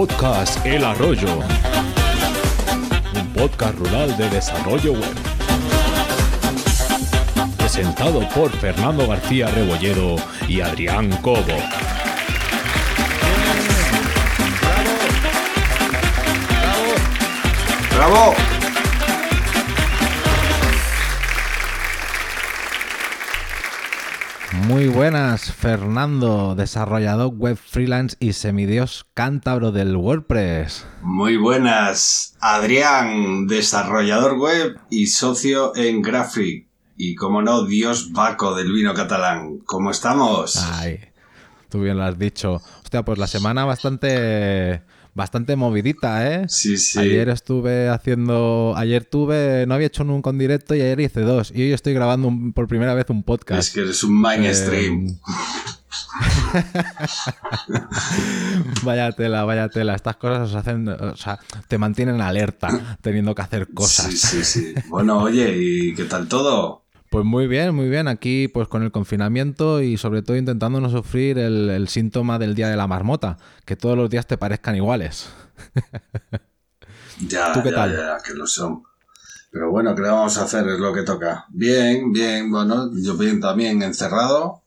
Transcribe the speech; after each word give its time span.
Podcast 0.00 0.64
El 0.64 0.82
Arroyo. 0.82 1.40
Un 3.14 3.26
podcast 3.34 3.76
rural 3.76 4.16
de 4.16 4.30
desarrollo 4.30 4.94
web. 4.94 5.14
Presentado 7.58 8.26
por 8.30 8.50
Fernando 8.50 9.06
García 9.06 9.48
Rebolledo 9.48 10.16
y 10.48 10.62
Adrián 10.62 11.10
Cobo. 11.20 11.44
¡Bravo! 17.94 18.59
Muy 24.70 24.86
buenas, 24.86 25.50
Fernando, 25.52 26.54
desarrollador 26.54 27.34
web 27.34 27.56
freelance 27.56 28.16
y 28.20 28.34
semidios 28.34 29.04
cántabro 29.14 29.72
del 29.72 29.96
WordPress. 29.96 30.86
Muy 31.02 31.36
buenas, 31.36 32.36
Adrián, 32.40 33.48
desarrollador 33.48 34.38
web 34.38 34.78
y 34.88 35.08
socio 35.08 35.74
en 35.74 36.02
Graphic. 36.02 36.68
Y 36.96 37.16
como 37.16 37.42
no, 37.42 37.64
Dios 37.64 38.12
Baco 38.12 38.54
del 38.54 38.70
vino 38.70 38.94
catalán. 38.94 39.58
¿Cómo 39.66 39.90
estamos? 39.90 40.56
Ay, 40.74 41.00
tú 41.68 41.80
bien 41.80 41.96
lo 41.96 42.04
has 42.04 42.16
dicho. 42.16 42.62
Hostia, 42.80 43.04
pues 43.04 43.18
la 43.18 43.26
semana 43.26 43.64
bastante 43.64 44.84
bastante 45.14 45.56
movidita, 45.56 46.32
¿eh? 46.34 46.46
Sí, 46.48 46.78
sí. 46.78 46.98
Ayer 46.98 47.28
estuve 47.28 47.88
haciendo. 47.88 48.74
Ayer 48.76 49.04
tuve. 49.04 49.64
No 49.66 49.74
había 49.74 49.88
hecho 49.88 50.04
nunca 50.04 50.30
un 50.30 50.38
directo 50.38 50.74
y 50.74 50.80
ayer 50.80 51.00
hice 51.00 51.20
dos. 51.20 51.52
Y 51.54 51.62
hoy 51.62 51.72
estoy 51.72 51.92
grabando 51.94 52.28
un- 52.28 52.52
por 52.52 52.66
primera 52.68 52.94
vez 52.94 53.06
un 53.10 53.22
podcast. 53.22 53.60
Es 53.68 53.74
que 53.74 53.80
eres 53.80 54.02
un 54.04 54.20
mainstream. 54.20 55.06
Eh, 55.08 55.14
vaya 58.82 59.12
tela, 59.12 59.44
vaya 59.44 59.68
tela. 59.68 59.94
Estas 59.94 60.16
cosas 60.16 60.48
os 60.50 60.54
hacen. 60.54 60.88
O 60.88 61.16
sea, 61.16 61.38
te 61.68 61.78
mantienen 61.78 62.20
alerta 62.20 62.96
teniendo 63.02 63.34
que 63.34 63.42
hacer 63.42 63.68
cosas. 63.72 64.06
Sí, 64.06 64.16
sí, 64.16 64.44
sí. 64.44 64.74
Bueno, 64.88 65.18
oye, 65.22 65.56
¿y 65.58 65.94
qué 65.94 66.04
tal 66.04 66.28
todo? 66.28 66.84
Pues 67.10 67.24
muy 67.24 67.48
bien, 67.48 67.74
muy 67.74 67.88
bien. 67.88 68.06
Aquí, 68.08 68.48
pues 68.48 68.68
con 68.68 68.82
el 68.84 68.92
confinamiento 68.92 69.82
y 69.82 69.96
sobre 69.96 70.22
todo 70.22 70.36
intentando 70.36 70.80
no 70.80 70.88
sufrir 70.90 71.38
el, 71.38 71.68
el 71.68 71.88
síntoma 71.88 72.38
del 72.38 72.54
día 72.54 72.68
de 72.68 72.76
la 72.76 72.86
marmota, 72.86 73.36
que 73.64 73.76
todos 73.76 73.96
los 73.96 74.08
días 74.10 74.26
te 74.28 74.38
parezcan 74.38 74.76
iguales. 74.76 75.28
Ya, 77.28 77.52
¿Tú 77.52 77.62
qué 77.62 77.70
ya, 77.70 77.74
tal? 77.74 77.92
ya, 77.92 78.18
que 78.24 78.34
lo 78.34 78.46
son. 78.46 78.82
Pero 79.50 79.70
bueno, 79.70 79.94
¿qué 79.94 80.02
le 80.02 80.08
vamos 80.08 80.38
a 80.38 80.44
hacer? 80.44 80.66
Es 80.68 80.78
lo 80.78 80.92
que 80.94 81.02
toca. 81.02 81.46
Bien, 81.50 82.12
bien, 82.12 82.50
bueno, 82.50 82.90
yo 82.94 83.16
bien 83.16 83.40
también 83.40 83.82
encerrado 83.82 84.62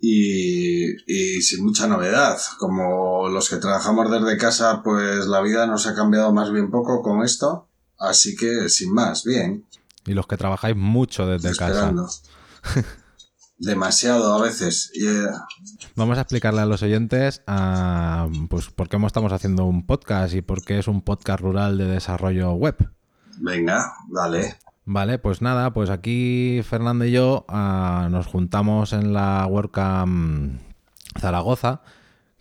y, 0.00 0.90
y 1.06 1.40
sin 1.42 1.64
mucha 1.64 1.86
novedad. 1.86 2.38
Como 2.58 3.28
los 3.28 3.48
que 3.48 3.56
trabajamos 3.56 4.10
desde 4.10 4.36
casa, 4.36 4.82
pues 4.82 5.26
la 5.26 5.40
vida 5.40 5.66
nos 5.66 5.86
ha 5.86 5.94
cambiado 5.94 6.32
más 6.32 6.52
bien 6.52 6.70
poco 6.70 7.02
con 7.02 7.22
esto. 7.22 7.68
Así 7.98 8.36
que, 8.36 8.68
sin 8.68 8.92
más, 8.92 9.24
bien. 9.24 9.64
Y 10.08 10.14
los 10.14 10.26
que 10.26 10.36
trabajáis 10.36 10.74
mucho 10.74 11.26
desde 11.26 11.54
casa. 11.54 11.94
Demasiado 13.58 14.34
a 14.34 14.42
veces. 14.42 14.90
Vamos 15.96 16.16
a 16.16 16.22
explicarle 16.22 16.60
a 16.60 16.66
los 16.66 16.82
oyentes 16.82 17.42
ah, 17.46 18.28
pues, 18.48 18.70
por 18.70 18.88
qué 18.88 18.96
estamos 19.04 19.32
haciendo 19.32 19.64
un 19.64 19.84
podcast 19.84 20.34
y 20.34 20.42
por 20.42 20.64
qué 20.64 20.78
es 20.78 20.88
un 20.88 21.02
podcast 21.02 21.40
rural 21.40 21.76
de 21.76 21.86
desarrollo 21.86 22.52
web. 22.52 22.90
venga, 23.40 23.92
dale. 24.10 24.56
Vale, 24.84 25.18
pues 25.18 25.42
nada, 25.42 25.74
pues 25.74 25.90
aquí 25.90 26.62
Fernando 26.66 27.04
y 27.04 27.10
yo 27.10 27.44
ah, 27.48 28.08
nos 28.10 28.26
juntamos 28.26 28.94
en 28.94 29.12
la 29.12 29.46
WordCamp 29.46 30.60
Zaragoza, 31.18 31.82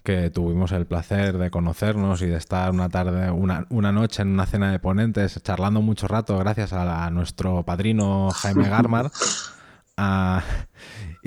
que 0.08 0.30
tuvimos 0.30 0.72
el 0.72 0.86
placer 0.86 1.38
de 1.38 1.52
conocernos 1.52 2.22
y 2.22 2.28
de 2.28 2.38
estar 2.38 2.72
una 2.72 2.88
tarde, 2.88 3.30
una, 3.30 3.66
una 3.70 3.92
noche 3.92 4.22
en 4.22 4.30
una 4.30 4.46
cena 4.46 4.72
de 4.72 4.80
ponentes, 4.80 5.44
charlando 5.44 5.82
mucho 5.82 6.08
rato, 6.08 6.38
gracias 6.38 6.72
a, 6.72 6.86
la- 6.86 7.06
a 7.06 7.10
nuestro 7.12 7.64
padrino 7.64 8.30
Jaime 8.32 8.70
Garmar. 8.70 9.12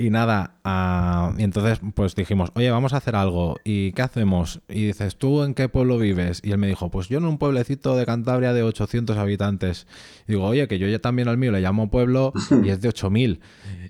y 0.05 0.09
nada, 0.09 0.55
ah, 0.63 1.33
y 1.37 1.43
entonces 1.43 1.79
pues 1.93 2.15
dijimos, 2.15 2.51
oye, 2.55 2.69
vamos 2.71 2.93
a 2.93 2.97
hacer 2.97 3.15
algo. 3.15 3.57
¿Y 3.63 3.91
qué 3.93 4.01
hacemos? 4.01 4.61
Y 4.69 4.87
dices, 4.87 5.17
¿tú 5.17 5.43
en 5.43 5.53
qué 5.53 5.69
pueblo 5.69 5.97
vives? 5.97 6.41
Y 6.43 6.51
él 6.51 6.57
me 6.57 6.67
dijo, 6.67 6.89
pues 6.89 7.07
yo 7.09 7.17
en 7.19 7.25
un 7.25 7.37
pueblecito 7.37 7.95
de 7.95 8.05
Cantabria 8.05 8.53
de 8.53 8.63
800 8.63 9.17
habitantes. 9.17 9.87
Y 10.27 10.33
digo, 10.33 10.45
oye, 10.45 10.67
que 10.67 10.79
yo 10.79 10.87
ya 10.87 10.99
también 10.99 11.27
al 11.27 11.37
mío 11.37 11.51
le 11.51 11.61
llamo 11.61 11.89
pueblo 11.89 12.33
y 12.63 12.69
es 12.69 12.81
de 12.81 12.89
8000. 12.89 13.39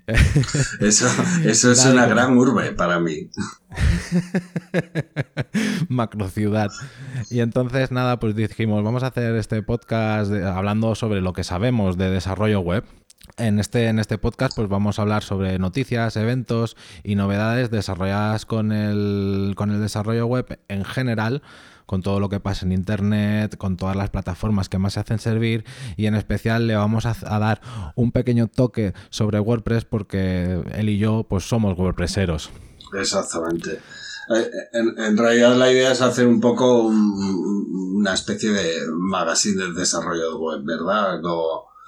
Eso, 0.80 1.06
eso 1.44 1.70
es 1.70 1.86
una 1.86 2.06
gran 2.06 2.36
urbe 2.36 2.72
para 2.72 2.98
mí. 2.98 3.30
macrociudad. 5.88 6.70
Y 7.30 7.40
entonces, 7.40 7.90
nada, 7.92 8.18
pues 8.18 8.34
dijimos, 8.34 8.82
vamos 8.82 9.02
a 9.02 9.08
hacer 9.08 9.34
este 9.36 9.62
podcast 9.62 10.30
de- 10.30 10.44
hablando 10.44 10.94
sobre 10.94 11.20
lo 11.20 11.32
que 11.32 11.44
sabemos 11.44 11.96
de 11.96 12.10
desarrollo 12.10 12.60
web. 12.60 12.84
En 13.38 13.58
este, 13.58 13.86
en 13.88 13.98
este 13.98 14.18
podcast, 14.18 14.54
pues 14.54 14.68
vamos 14.68 14.98
a 14.98 15.02
hablar 15.02 15.22
sobre 15.22 15.58
noticias, 15.58 16.16
eventos 16.16 16.76
y 17.02 17.14
novedades 17.14 17.70
desarrolladas 17.70 18.44
con 18.44 18.72
el, 18.72 19.54
con 19.56 19.70
el 19.70 19.80
desarrollo 19.80 20.26
web 20.26 20.60
en 20.68 20.84
general, 20.84 21.42
con 21.86 22.02
todo 22.02 22.20
lo 22.20 22.28
que 22.28 22.40
pasa 22.40 22.66
en 22.66 22.72
internet, 22.72 23.56
con 23.56 23.76
todas 23.78 23.96
las 23.96 24.10
plataformas 24.10 24.68
que 24.68 24.78
más 24.78 24.92
se 24.94 25.00
hacen 25.00 25.18
servir 25.18 25.64
y 25.96 26.06
en 26.06 26.14
especial 26.14 26.66
le 26.66 26.76
vamos 26.76 27.06
a, 27.06 27.14
dar 27.38 27.60
un 27.96 28.12
pequeño 28.12 28.48
toque 28.48 28.92
sobre 29.08 29.40
WordPress 29.40 29.86
porque 29.86 30.62
él 30.74 30.88
y 30.90 30.98
yo 30.98 31.24
pues 31.28 31.44
somos 31.48 31.76
WordPresseros. 31.78 32.50
Exactamente. 32.98 33.80
Eh, 34.34 34.50
En, 34.74 34.94
en 35.02 35.16
realidad 35.16 35.56
la 35.56 35.72
idea 35.72 35.92
es 35.92 36.02
hacer 36.02 36.26
un 36.26 36.40
poco 36.40 36.82
un- 36.82 37.96
una 37.96 38.12
especie 38.14 38.50
de 38.50 38.74
magazine 38.90 39.56
del 39.62 39.74
desarrollo 39.74 40.30
de 40.30 40.36
web, 40.36 40.60
¿verdad? 40.64 41.20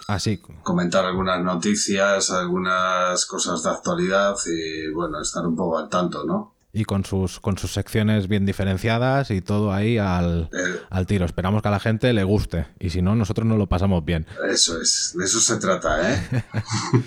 Así, 0.06 0.38
comentar 0.62 1.04
algunas 1.04 1.42
noticias, 1.42 2.31
algunas 2.31 3.25
cosas 3.26 3.62
de 3.62 3.70
actualidad 3.70 4.37
y 4.47 4.92
bueno, 4.92 5.20
estar 5.20 5.47
un 5.47 5.56
poco 5.56 5.78
al 5.78 5.88
tanto, 5.88 6.25
¿no? 6.25 6.54
y 6.76 6.84
con 6.84 7.04
sus, 7.04 7.38
con 7.38 7.56
sus 7.56 7.72
secciones 7.72 8.26
bien 8.26 8.44
diferenciadas 8.44 9.31
y 9.31 9.41
todo 9.41 9.72
ahí 9.72 9.97
al, 9.97 10.50
Eh, 10.53 10.81
al 10.91 11.06
tiro. 11.06 11.25
Esperamos 11.25 11.62
que 11.62 11.69
a 11.69 11.70
la 11.70 11.78
gente 11.78 12.12
le 12.12 12.25
guste 12.25 12.66
y 12.81 12.91
si 12.91 13.00
no, 13.00 13.14
nosotros 13.14 13.47
no 13.47 13.56
lo 13.56 13.69
pasamos 13.69 14.04
bien. 14.04 14.26
eso 14.50 14.81
es, 14.81 15.14
de 15.16 15.25
eso 15.25 15.38
se 15.38 15.59
trata, 15.59 16.12
¿eh? 16.12 16.44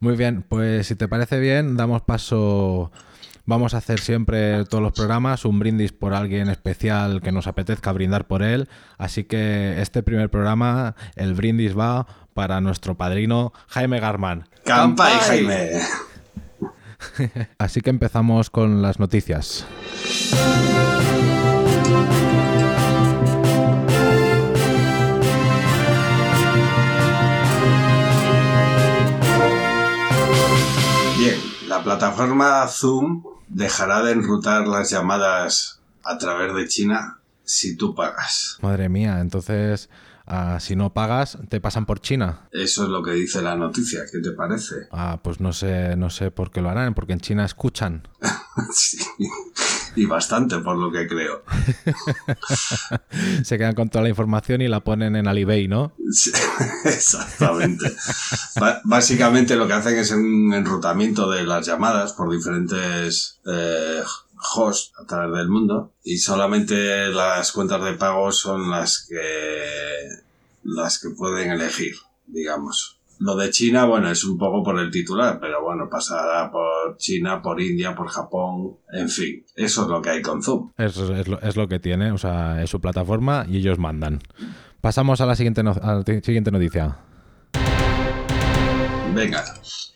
Muy 0.00 0.16
bien, 0.16 0.44
pues 0.46 0.86
si 0.86 0.96
te 0.96 1.08
parece 1.08 1.40
bien, 1.40 1.76
damos 1.78 2.02
paso. 2.02 2.92
Vamos 3.50 3.74
a 3.74 3.78
hacer 3.78 3.98
siempre 3.98 4.64
todos 4.66 4.80
los 4.80 4.92
programas 4.92 5.44
un 5.44 5.58
brindis 5.58 5.90
por 5.90 6.14
alguien 6.14 6.48
especial 6.48 7.20
que 7.20 7.32
nos 7.32 7.48
apetezca 7.48 7.90
brindar 7.90 8.28
por 8.28 8.44
él. 8.44 8.68
Así 8.96 9.24
que 9.24 9.82
este 9.82 10.04
primer 10.04 10.30
programa, 10.30 10.94
el 11.16 11.34
brindis 11.34 11.76
va 11.76 12.06
para 12.32 12.60
nuestro 12.60 12.96
padrino 12.96 13.52
Jaime 13.66 13.98
Garman. 13.98 14.48
Campa 14.64 15.10
y 15.10 15.16
Jaime. 15.16 15.70
Así 17.58 17.80
que 17.80 17.90
empezamos 17.90 18.50
con 18.50 18.82
las 18.82 19.00
noticias. 19.00 19.66
Bien, 31.18 31.34
la 31.66 31.82
plataforma 31.82 32.68
Zoom 32.68 33.39
dejará 33.50 34.02
de 34.02 34.12
enrutar 34.12 34.66
las 34.66 34.90
llamadas 34.90 35.80
a 36.02 36.16
través 36.16 36.54
de 36.54 36.66
China 36.68 37.18
si 37.44 37.76
tú 37.76 37.94
pagas. 37.94 38.58
Madre 38.62 38.88
mía, 38.88 39.20
entonces, 39.20 39.90
ah, 40.30 40.58
si 40.60 40.76
no 40.76 40.94
pagas, 40.94 41.38
te 41.48 41.60
pasan 41.60 41.86
por 41.86 42.00
China. 42.00 42.48
Eso 42.52 42.84
es 42.84 42.88
lo 42.88 43.02
que 43.02 43.12
dice 43.12 43.42
la 43.42 43.56
noticia, 43.56 44.00
¿qué 44.10 44.20
te 44.20 44.30
parece? 44.32 44.86
Ah, 44.92 45.20
pues 45.22 45.40
no 45.40 45.52
sé, 45.52 45.96
no 45.96 46.08
sé 46.08 46.30
por 46.30 46.50
qué 46.50 46.62
lo 46.62 46.70
harán, 46.70 46.94
porque 46.94 47.12
en 47.12 47.20
China 47.20 47.44
escuchan. 47.44 48.08
Sí. 48.72 48.98
Y 49.96 50.06
bastante, 50.06 50.58
por 50.58 50.76
lo 50.76 50.92
que 50.92 51.06
creo. 51.06 51.42
Se 53.44 53.58
quedan 53.58 53.74
con 53.74 53.88
toda 53.88 54.02
la 54.02 54.10
información 54.10 54.60
y 54.60 54.68
la 54.68 54.80
ponen 54.80 55.16
en 55.16 55.26
Alibay, 55.26 55.66
¿no? 55.66 55.92
Sí, 56.12 56.30
exactamente. 56.84 57.92
Básicamente 58.84 59.56
lo 59.56 59.66
que 59.66 59.72
hacen 59.72 59.98
es 59.98 60.10
un 60.10 60.52
enrutamiento 60.52 61.30
de 61.30 61.44
las 61.44 61.66
llamadas 61.66 62.12
por 62.12 62.30
diferentes 62.30 63.40
eh, 63.46 64.02
hosts 64.54 64.92
a 65.00 65.06
través 65.06 65.36
del 65.36 65.48
mundo 65.48 65.92
y 66.04 66.18
solamente 66.18 67.08
las 67.08 67.52
cuentas 67.52 67.82
de 67.84 67.94
pago 67.94 68.32
son 68.32 68.70
las 68.70 69.06
que 69.08 70.29
las 70.62 70.98
que 71.00 71.10
pueden 71.10 71.50
elegir, 71.50 71.94
digamos. 72.26 72.96
Lo 73.18 73.36
de 73.36 73.50
China, 73.50 73.84
bueno, 73.84 74.10
es 74.10 74.24
un 74.24 74.38
poco 74.38 74.62
por 74.62 74.78
el 74.78 74.90
titular, 74.90 75.38
pero 75.40 75.62
bueno, 75.62 75.88
pasará 75.90 76.50
por 76.50 76.96
China, 76.96 77.42
por 77.42 77.60
India, 77.60 77.94
por 77.94 78.08
Japón, 78.08 78.76
en 78.92 79.10
fin, 79.10 79.44
eso 79.56 79.82
es 79.82 79.88
lo 79.88 80.00
que 80.00 80.08
hay 80.08 80.22
con 80.22 80.42
Zoom. 80.42 80.70
Eso 80.78 81.14
es 81.14 81.28
lo, 81.28 81.38
es 81.42 81.54
lo 81.56 81.68
que 81.68 81.78
tiene, 81.78 82.12
o 82.12 82.18
sea, 82.18 82.62
es 82.62 82.70
su 82.70 82.80
plataforma 82.80 83.44
y 83.46 83.58
ellos 83.58 83.78
mandan. 83.78 84.20
Pasamos 84.80 85.20
a 85.20 85.26
la 85.26 85.36
siguiente, 85.36 85.62
no- 85.62 85.72
a 85.82 85.96
la 85.96 86.02
siguiente 86.22 86.50
noticia. 86.50 86.96
Venga, 89.14 89.44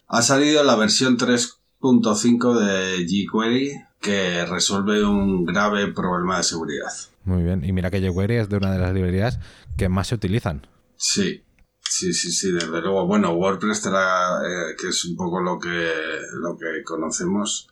ha 0.09 0.23
salido 0.23 0.63
la 0.65 0.75
versión 0.77 1.17
3.5 1.17 2.59
de 2.59 3.07
jQuery 3.07 3.73
que 4.01 4.45
resuelve 4.45 5.03
un 5.05 5.45
grave 5.47 5.89
problema 5.93 6.37
de 6.39 6.43
seguridad. 6.43 6.91
Muy 7.25 7.43
bien. 7.43 7.65
Y 7.65 7.73
mira 7.73 7.91
que 7.91 8.01
jQuery 8.01 8.37
es 8.37 8.49
de 8.51 8.57
una 8.59 8.71
de 8.73 8.79
las 8.79 8.93
librerías 8.93 9.41
que 9.77 9.89
más 9.89 10.09
se 10.09 10.15
utilizan. 10.17 10.67
Sí, 10.97 11.45
sí, 11.81 12.13
sí, 12.13 12.31
sí, 12.33 12.53
desde 12.53 12.81
luego. 12.81 13.07
Bueno, 13.07 13.33
WordPress, 13.33 13.83
te 13.83 13.91
la, 13.91 14.41
eh, 14.47 14.77
que 14.81 14.89
es 14.89 15.05
un 15.05 15.17
poco 15.17 15.41
lo 15.41 15.59
que, 15.59 15.69
lo 16.41 16.57
que 16.57 16.83
conocemos, 16.85 17.69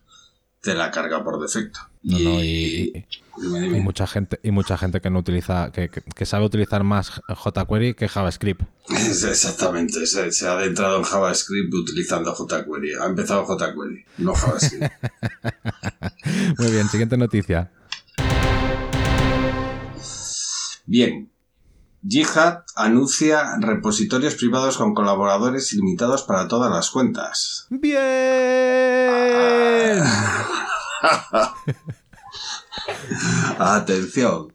te 0.60 0.74
la 0.74 0.90
carga 0.90 1.22
por 1.24 1.40
defecto. 1.40 1.80
No, 2.04 2.18
no, 2.18 2.42
y, 2.42 3.06
Dime, 3.40 3.66
y 3.78 3.80
mucha 3.80 4.06
gente 4.08 4.38
y 4.42 4.50
mucha 4.50 4.76
gente 4.76 5.00
que 5.00 5.08
no 5.08 5.20
utiliza 5.20 5.70
que, 5.72 5.88
que- 5.88 6.02
que 6.02 6.26
sabe 6.26 6.44
utilizar 6.44 6.82
más 6.84 7.10
jQuery 7.28 7.94
que 7.94 8.08
JavaScript. 8.08 8.62
Exactamente, 8.90 10.04
se, 10.06 10.32
se 10.32 10.48
ha 10.48 10.52
adentrado 10.52 10.98
en 10.98 11.04
JavaScript 11.04 11.72
utilizando 11.72 12.34
jQuery. 12.34 12.94
Ha 13.00 13.06
empezado 13.06 13.44
jQuery, 13.46 14.04
no 14.18 14.34
JavaScript. 14.34 14.92
Muy 16.58 16.70
bien, 16.72 16.88
siguiente 16.88 17.16
noticia. 17.16 17.70
Bien. 20.86 21.31
Jihad 22.06 22.64
anuncia 22.74 23.56
repositorios 23.60 24.34
privados 24.34 24.76
con 24.76 24.94
colaboradores 24.94 25.72
ilimitados 25.72 26.22
para 26.24 26.48
todas 26.48 26.70
las 26.70 26.90
cuentas. 26.90 27.66
Bien. 27.70 27.92
Atención. 33.58 34.52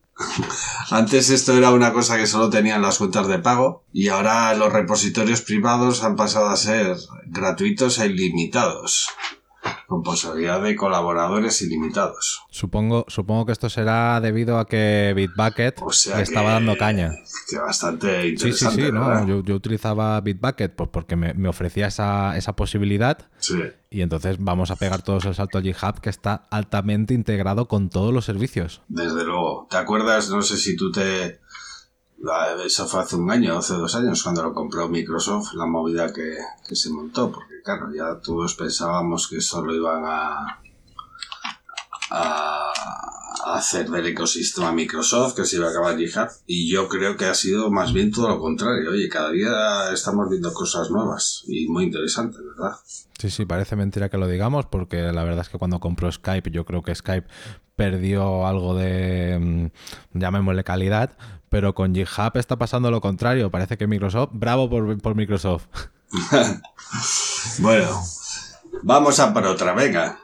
Antes 0.90 1.30
esto 1.30 1.56
era 1.56 1.72
una 1.72 1.94
cosa 1.94 2.18
que 2.18 2.28
solo 2.28 2.50
tenían 2.50 2.82
las 2.82 2.98
cuentas 2.98 3.28
de 3.28 3.40
pago 3.40 3.84
y 3.94 4.08
ahora 4.08 4.54
los 4.56 4.74
repositorios 4.74 5.42
privados 5.42 6.04
han 6.04 6.16
pasado 6.16 6.48
a 6.48 6.58
ser 6.58 6.98
gratuitos 7.28 8.00
e 8.00 8.08
ilimitados, 8.08 9.10
con 9.88 10.04
posibilidad 10.04 10.62
de 10.62 10.76
colaboradores 10.76 11.62
ilimitados. 11.62 12.42
Supongo, 12.50 13.06
supongo 13.08 13.46
que 13.46 13.52
esto 13.52 13.70
será 13.70 14.20
debido 14.22 14.60
a 14.60 14.66
que 14.68 15.14
Bitbucket 15.16 15.82
O 15.82 15.92
sea 15.92 16.18
le 16.18 16.24
estaba 16.24 16.48
que- 16.50 16.54
dando 16.54 16.78
caña. 16.78 17.12
Que 17.50 17.58
bastante 17.58 18.22
Sí, 18.22 18.28
sí, 18.28 18.30
interesante, 18.48 18.86
sí, 18.88 18.92
no, 18.92 19.28
yo, 19.28 19.44
yo 19.44 19.56
utilizaba 19.56 20.20
Bitbucket 20.22 20.76
pues 20.76 20.90
porque 20.92 21.16
me, 21.16 21.34
me 21.34 21.50
ofrecía 21.50 21.88
esa, 21.88 22.36
esa 22.38 22.56
posibilidad 22.56 23.18
Sí. 23.40 23.60
y 23.90 24.02
entonces 24.02 24.38
vamos 24.40 24.72
a 24.72 24.76
pegar 24.76 25.02
todos 25.02 25.26
el 25.26 25.36
salto 25.36 25.58
a 25.58 25.62
GitHub 25.62 26.00
que 26.02 26.10
está 26.10 26.48
altamente 26.50 27.14
integrado 27.14 27.68
con 27.68 27.90
todos 27.90 28.14
los 28.14 28.26
servicios. 28.26 28.82
Desde 28.88 29.24
luego. 29.24 29.68
¿Te 29.70 29.78
acuerdas? 29.78 30.30
No 30.30 30.42
sé 30.42 30.58
si 30.58 30.76
tú 30.76 30.92
te... 30.92 31.40
Eso 32.66 32.88
fue 32.88 33.02
hace 33.02 33.16
un 33.16 33.30
año, 33.30 33.58
hace 33.58 33.76
dos 33.76 33.96
años, 33.96 34.24
cuando 34.24 34.44
lo 34.44 34.54
compró 34.54 34.90
Microsoft, 34.90 35.54
la 35.54 35.66
movida 35.68 36.12
que, 36.12 36.38
se 36.76 36.90
montó, 36.90 37.32
porque 37.32 37.62
claro, 37.64 37.94
ya 37.94 38.20
todos 38.20 38.56
pensábamos 38.56 39.28
que 39.28 39.40
solo 39.40 39.74
iban 39.76 40.04
a, 40.04 40.60
a, 42.10 42.72
a 43.46 43.56
hacer 43.56 43.90
del 43.90 44.08
ecosistema 44.08 44.72
Microsoft, 44.72 45.36
que 45.36 45.46
se 45.46 45.58
iba 45.58 45.68
a 45.68 45.70
acabar 45.70 45.98
GitHub, 45.98 46.28
y 46.48 46.72
yo 46.72 46.90
creo 46.90 47.16
que 47.16 47.26
ha 47.26 47.36
sido 47.36 47.70
más 47.70 47.94
bien 47.94 48.12
todo 48.12 48.30
lo 48.30 48.40
contrario. 48.40 48.92
Oye, 48.92 49.08
cada 49.10 49.32
día 49.32 49.92
estamos 49.94 50.28
viendo 50.30 50.52
cosas 50.54 50.90
nuevas 50.90 51.44
y 51.48 51.68
muy 51.68 51.86
interesantes, 51.86 52.42
¿verdad? 52.44 52.78
Sí, 53.20 53.30
sí, 53.30 53.46
parece 53.46 53.76
mentira 53.76 54.10
que 54.10 54.18
lo 54.18 54.28
digamos 54.28 54.66
porque 54.66 55.02
la 55.02 55.24
verdad 55.24 55.42
es 55.42 55.50
que 55.50 55.58
cuando 55.58 55.80
compró 55.80 56.12
Skype 56.12 56.52
yo 56.52 56.66
creo 56.66 56.84
que 56.84 56.94
Skype 56.94 57.28
perdió 57.76 58.46
algo 58.46 58.76
de, 58.76 59.40
mm, 59.40 60.20
llamémosle 60.20 60.64
calidad, 60.64 61.18
pero 61.50 61.74
con 61.74 61.94
GitHub 61.94 62.36
está 62.36 62.58
pasando 62.58 62.92
lo 62.92 63.02
contrario. 63.02 63.52
Parece 63.52 63.78
que 63.78 63.88
Microsoft, 63.88 64.32
bravo 64.34 64.70
por, 64.70 65.02
por 65.02 65.16
Microsoft. 65.16 65.68
Bueno, 67.60 67.90
vamos 68.84 69.20
a 69.20 69.34
por 69.34 69.46
otra, 69.46 69.74
venga. 69.74 70.20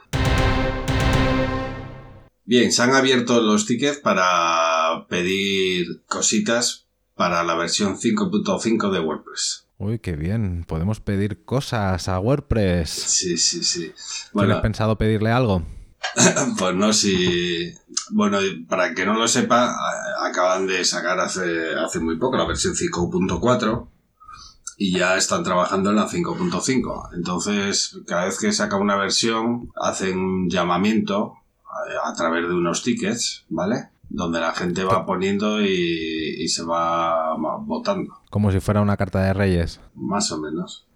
Bien, 2.46 2.72
se 2.72 2.82
han 2.82 2.94
abierto 2.94 3.40
los 3.40 3.66
tickets 3.66 3.98
para 3.98 5.06
pedir 5.08 6.04
cositas 6.06 6.86
para 7.14 7.42
la 7.42 7.54
versión 7.54 7.96
5.5 7.96 8.90
de 8.90 9.00
WordPress. 9.00 9.68
Uy, 9.78 9.98
qué 9.98 10.16
bien. 10.16 10.64
Podemos 10.66 11.00
pedir 11.00 11.44
cosas 11.44 12.08
a 12.08 12.18
WordPress. 12.18 12.90
Sí, 12.90 13.36
sí, 13.36 13.64
sí. 13.64 13.80
¿Tienes 13.80 14.30
Bueno, 14.32 14.62
pensado 14.62 14.96
pedirle 14.98 15.30
algo? 15.30 15.62
pues 16.58 16.74
no 16.74 16.92
si... 16.92 17.72
Bueno, 18.10 18.38
para 18.68 18.94
que 18.94 19.06
no 19.06 19.14
lo 19.14 19.26
sepa, 19.28 19.74
acaban 20.22 20.66
de 20.66 20.84
sacar 20.84 21.18
hace, 21.20 21.74
hace 21.74 22.00
muy 22.00 22.18
poco 22.18 22.36
la 22.36 22.46
versión 22.46 22.74
5.4 22.74 23.88
y 24.76 24.98
ya 24.98 25.16
están 25.16 25.44
trabajando 25.44 25.90
en 25.90 25.96
la 25.96 26.08
5.5. 26.08 27.10
Entonces, 27.14 27.98
cada 28.06 28.26
vez 28.26 28.38
que 28.38 28.52
saca 28.52 28.76
una 28.76 28.96
versión, 28.96 29.70
hacen 29.80 30.18
un 30.18 30.50
llamamiento 30.50 31.34
a, 32.04 32.10
a 32.10 32.14
través 32.14 32.46
de 32.48 32.54
unos 32.54 32.82
tickets, 32.82 33.44
¿vale? 33.48 33.88
Donde 34.10 34.40
la 34.40 34.52
gente 34.52 34.84
va 34.84 35.06
poniendo 35.06 35.62
y, 35.62 36.36
y 36.38 36.48
se 36.48 36.62
va 36.64 37.36
votando, 37.60 38.20
Como 38.30 38.52
si 38.52 38.60
fuera 38.60 38.80
una 38.82 38.96
carta 38.96 39.22
de 39.22 39.32
reyes. 39.32 39.80
más 39.94 40.30
o 40.30 40.38
menos. 40.38 40.86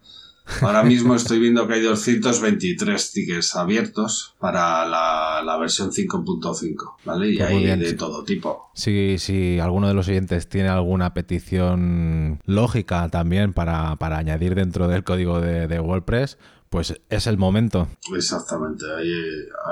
Ahora 0.62 0.83
mismo 0.83 1.15
estoy 1.15 1.39
viendo 1.39 1.67
que 1.67 1.75
hay 1.75 1.83
223 1.83 3.12
tickets 3.12 3.56
abiertos 3.56 4.35
para 4.39 4.87
la, 4.87 5.43
la 5.45 5.56
versión 5.59 5.91
5.5, 5.91 6.95
¿vale? 7.05 7.31
Y 7.31 7.37
Pues 7.37 7.49
hay 7.50 7.65
bien, 7.65 7.81
de 7.81 7.93
todo 7.95 8.25
tipo. 8.25 8.71
Si, 8.75 9.19
si 9.19 9.59
alguno 9.59 9.89
de 9.89 9.95
los 9.95 10.09
oyentes 10.09 10.49
tiene 10.49 10.69
alguna 10.69 11.15
petición 11.15 12.41
lógica 12.47 13.09
también 13.09 13.53
para, 13.53 13.97
para 13.97 14.19
añadir 14.19 14.55
dentro 14.55 14.89
del 14.89 15.05
código 15.05 15.41
de, 15.41 15.67
de 15.69 15.81
WordPress, 15.81 16.39
pues 16.71 17.00
es 17.09 17.27
el 17.27 17.39
momento. 17.39 17.89
Exactamente, 18.15 18.85
ahí, 18.97 19.12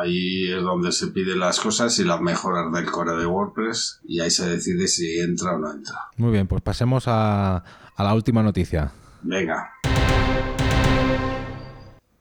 ahí 0.01 0.53
es 0.53 0.63
donde 0.63 0.93
se 0.93 1.09
piden 1.09 1.41
las 1.41 1.61
cosas 1.61 1.99
y 1.99 2.05
las 2.05 2.21
mejoras 2.21 2.73
del 2.73 2.87
core 2.87 3.17
de 3.17 3.27
WordPress 3.27 4.01
y 4.05 4.21
ahí 4.21 4.31
se 4.31 4.49
decide 4.49 4.89
si 4.89 5.19
entra 5.19 5.55
o 5.55 5.59
no 5.59 5.73
entra. 5.73 5.97
Muy 6.17 6.33
bien, 6.33 6.47
pues 6.47 6.63
pasemos 6.63 7.05
a, 7.07 7.57
a 7.95 8.05
la 8.05 8.15
última 8.15 8.43
noticia. 8.43 8.93
Venga. 9.23 9.73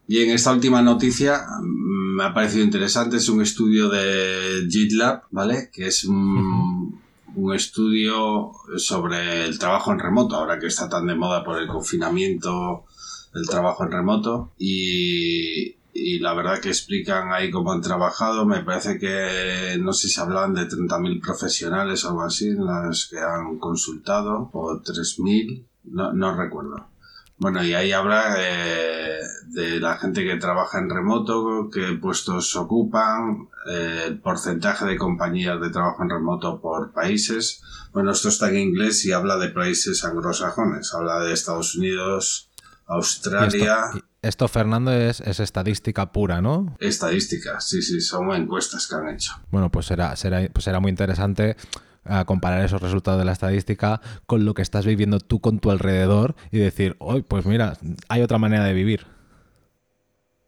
Bien, 0.08 0.30
esta 0.30 0.54
última 0.54 0.84
noticia 0.84 1.48
mm, 1.62 2.16
me 2.18 2.24
ha 2.26 2.34
parecido 2.34 2.64
interesante. 2.64 3.18
Es 3.18 3.28
un 3.28 3.42
estudio 3.42 3.90
de 3.90 4.68
GitLab, 4.70 5.24
¿vale? 5.32 5.70
Que 5.74 5.88
es 5.88 6.06
un, 6.06 7.02
un 7.36 7.54
estudio 7.54 8.52
sobre 8.78 9.46
el 9.46 9.58
trabajo 9.58 9.92
en 9.92 10.00
remoto, 10.00 10.36
ahora 10.36 10.60
que 10.60 10.68
está 10.68 10.88
tan 10.88 11.08
de 11.08 11.16
moda 11.16 11.44
por 11.44 11.60
el 11.60 11.68
confinamiento, 11.68 12.86
el 13.34 13.48
trabajo 13.48 13.84
en 13.84 13.92
remoto. 13.92 14.52
Y, 14.60 15.76
y 15.92 16.20
la 16.20 16.36
verdad 16.36 16.60
que 16.60 16.70
explican 16.70 17.32
ahí 17.32 17.50
cómo 17.50 17.72
han 17.72 17.82
trabajado. 17.82 18.46
Me 18.46 18.64
parece 18.64 19.00
que 19.00 19.78
no 19.80 19.92
sé 19.92 20.08
si 20.08 20.22
hablaban 20.22 20.54
de 20.54 20.68
30.000 20.68 21.20
profesionales 21.20 22.06
o 22.06 22.10
algo 22.10 22.24
así, 22.24 22.52
las 22.52 23.08
que 23.08 23.18
han 23.18 23.58
consultado, 23.58 24.52
o 24.54 24.82
3.000, 24.84 25.66
no, 25.86 26.14
no 26.14 26.36
recuerdo. 26.38 26.95
Bueno, 27.38 27.64
y 27.64 27.74
ahí 27.74 27.92
habla 27.92 28.36
eh, 28.40 29.20
de 29.48 29.80
la 29.80 29.98
gente 29.98 30.24
que 30.24 30.38
trabaja 30.38 30.80
en 30.80 30.90
remoto, 30.90 31.70
qué 31.72 31.98
puestos 32.02 32.56
ocupan, 32.56 33.50
eh, 33.70 34.06
el 34.08 34.20
porcentaje 34.20 34.86
de 34.86 34.98
compañías 34.98 35.60
de 35.60 35.70
trabajo 35.70 36.04
en 36.04 36.12
remoto 36.12 36.62
por 36.62 36.94
países. 36.94 37.62
Bueno, 37.92 38.12
esto 38.12 38.30
está 38.30 38.50
en 38.50 38.58
inglés 38.58 39.06
y 39.06 39.12
habla 39.12 39.38
de 39.38 39.50
países 39.50 40.04
anglosajones, 40.06 40.94
habla 40.94 41.20
de 41.20 41.34
Estados 41.34 41.76
Unidos, 41.76 42.50
Australia. 42.88 43.80
esto, 43.94 44.06
esto, 44.22 44.48
Fernando, 44.48 44.94
es, 44.94 45.20
es 45.20 45.42
estadística 45.42 46.14
pura, 46.14 46.42
¿no? 46.42 46.78
Estadísticas, 46.80 47.68
sí, 47.68 47.82
sí, 47.82 48.00
son 48.00 48.32
encuestas 48.34 48.88
que 48.88 48.96
han 48.96 49.10
hecho. 49.10 49.34
Bueno, 49.52 49.70
pues 49.70 49.88
será, 49.88 50.16
será, 50.16 50.48
pues 50.54 50.64
será 50.64 50.80
muy 50.80 50.90
interesante 50.90 51.58
a 52.06 52.26
comparar 52.26 52.64
esos 52.64 52.82
resultados 52.82 53.20
de 53.20 53.26
la 53.26 53.32
estadística 53.32 54.02
con 54.26 54.46
lo 54.46 54.54
que 54.54 54.62
estás 54.62 54.86
viviendo 54.86 55.20
tú 55.20 55.42
con 55.42 55.60
tu 55.60 55.72
alrededor 55.72 56.36
y 56.52 56.60
decir, 56.60 56.96
hoy, 57.00 57.24
pues 57.24 57.46
mira, 57.46 57.78
hay 58.08 58.22
otra 58.22 58.38
manera 58.38 58.64
de 58.64 58.74
vivir. 58.74 59.08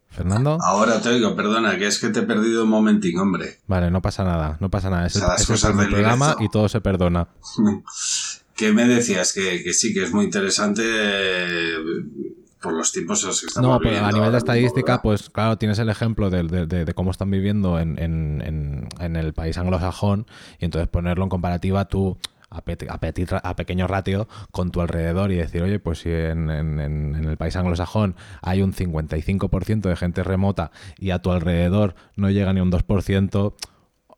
Fernando. 0.09 0.57
Ahora 0.61 0.99
te 1.01 1.09
oigo, 1.09 1.35
perdona, 1.35 1.77
que 1.77 1.85
es 1.87 1.99
que 1.99 2.09
te 2.09 2.21
he 2.21 2.23
perdido 2.23 2.63
un 2.63 2.69
momentín, 2.69 3.19
hombre. 3.19 3.57
Vale, 3.67 3.91
no 3.91 4.01
pasa 4.01 4.23
nada, 4.23 4.57
no 4.59 4.69
pasa 4.69 4.89
nada. 4.89 5.05
Es, 5.05 5.15
O 5.17 5.19
sea, 5.19 5.27
las 5.29 5.41
es 5.41 5.49
el 5.49 5.53
cosas 5.53 5.69
primer 5.71 5.85
del 5.85 5.93
programa 5.93 6.35
y 6.39 6.49
todo 6.49 6.69
se 6.69 6.81
perdona. 6.81 7.27
que 8.55 8.73
me 8.73 8.87
decías 8.87 9.33
que, 9.33 9.63
que 9.63 9.73
sí, 9.73 9.93
que 9.93 10.03
es 10.03 10.11
muy 10.11 10.25
interesante 10.25 10.81
eh, 10.83 11.75
por 12.61 12.73
los 12.73 12.91
tiempos 12.91 13.21
en 13.23 13.27
los 13.29 13.41
que 13.41 13.47
estamos 13.47 13.69
No, 13.69 13.77
pero 13.79 13.91
viviendo 13.91 14.07
a 14.07 14.11
nivel 14.11 14.25
de 14.31 14.37
mismo, 14.37 14.37
estadística, 14.37 15.01
pues 15.01 15.29
claro, 15.29 15.57
tienes 15.57 15.79
el 15.79 15.89
ejemplo 15.89 16.29
de, 16.29 16.43
de- 16.43 16.65
de- 16.65 16.85
de 16.85 16.93
cómo 16.93 17.11
están 17.11 17.29
viviendo 17.31 17.79
en, 17.79 17.97
en- 18.01 18.41
en- 18.45 18.87
en 18.99 19.15
el 19.15 19.33
país 19.33 19.57
anglosajón 19.57 20.25
y 20.59 20.65
entonces 20.65 20.87
ponerlo 20.87 21.23
en 21.23 21.29
comparativa 21.29 21.85
tú 21.85 22.17
a, 22.49 22.59
a 22.59 23.39
a 23.49 23.55
pequeño 23.57 23.87
ratio 23.87 24.27
con 24.51 24.71
tu 24.71 24.79
alrededor 24.81 25.31
y 25.31 25.35
decir, 25.35 25.61
oye, 25.63 25.79
pues 25.79 25.99
si 25.99 26.09
en 26.09 26.49
el 26.49 27.35
país 27.37 27.55
anglosajón 27.57 28.15
hay 28.41 28.61
un 28.61 28.73
55% 28.73 29.81
de 29.89 29.95
gente 29.97 30.23
remota 30.23 30.71
y 30.97 31.11
a 31.11 31.19
tu 31.21 31.31
alrededor 31.31 31.95
no 32.15 32.29
llega 32.29 32.53
ni 32.53 32.61
un 32.61 32.71
2%, 32.71 33.53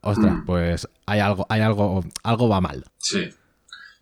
ostras, 0.01 0.33
Mm. 0.33 0.45
pues 0.45 0.87
hay 1.07 1.19
algo, 1.19 1.45
hay 1.49 1.61
algo, 1.61 2.03
algo 2.23 2.47
va 2.49 2.61
mal. 2.61 2.85
Sí. 2.99 3.29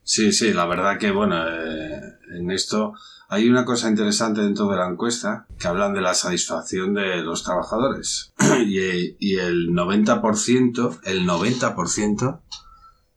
Sí, 0.04 0.32
sí, 0.32 0.54
la 0.54 0.66
verdad 0.66 0.98
que, 0.98 1.12
bueno, 1.12 1.36
eh, 1.50 2.00
en 2.38 2.52
esto 2.52 2.94
hay 3.30 3.50
una 3.50 3.66
cosa 3.66 3.90
interesante 3.90 4.42
dentro 4.42 4.68
de 4.68 4.78
la 4.78 4.88
encuesta 4.88 5.46
que 5.60 5.68
hablan 5.68 5.94
de 5.94 6.02
la 6.02 6.14
satisfacción 6.14 6.94
de 6.94 7.18
los 7.18 7.44
trabajadores. 7.44 8.34
y, 8.66 9.18
y 9.20 9.36
el 9.38 9.70
90%, 9.70 11.00
el 11.04 11.28
90% 11.28 12.40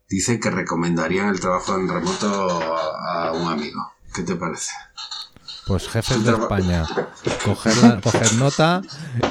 dice 0.09 0.39
que 0.39 0.51
recomendarían 0.51 1.29
el 1.29 1.39
trabajo 1.39 1.75
en 1.75 1.87
remoto 1.87 2.49
a, 2.49 3.29
a 3.29 3.31
un 3.31 3.47
amigo. 3.47 3.93
¿Qué 4.13 4.23
te 4.23 4.35
parece? 4.35 4.73
Pues 5.65 5.87
jefes 5.87 6.23
de 6.25 6.31
España, 6.31 6.85
coger, 7.45 8.33
nota 8.33 8.81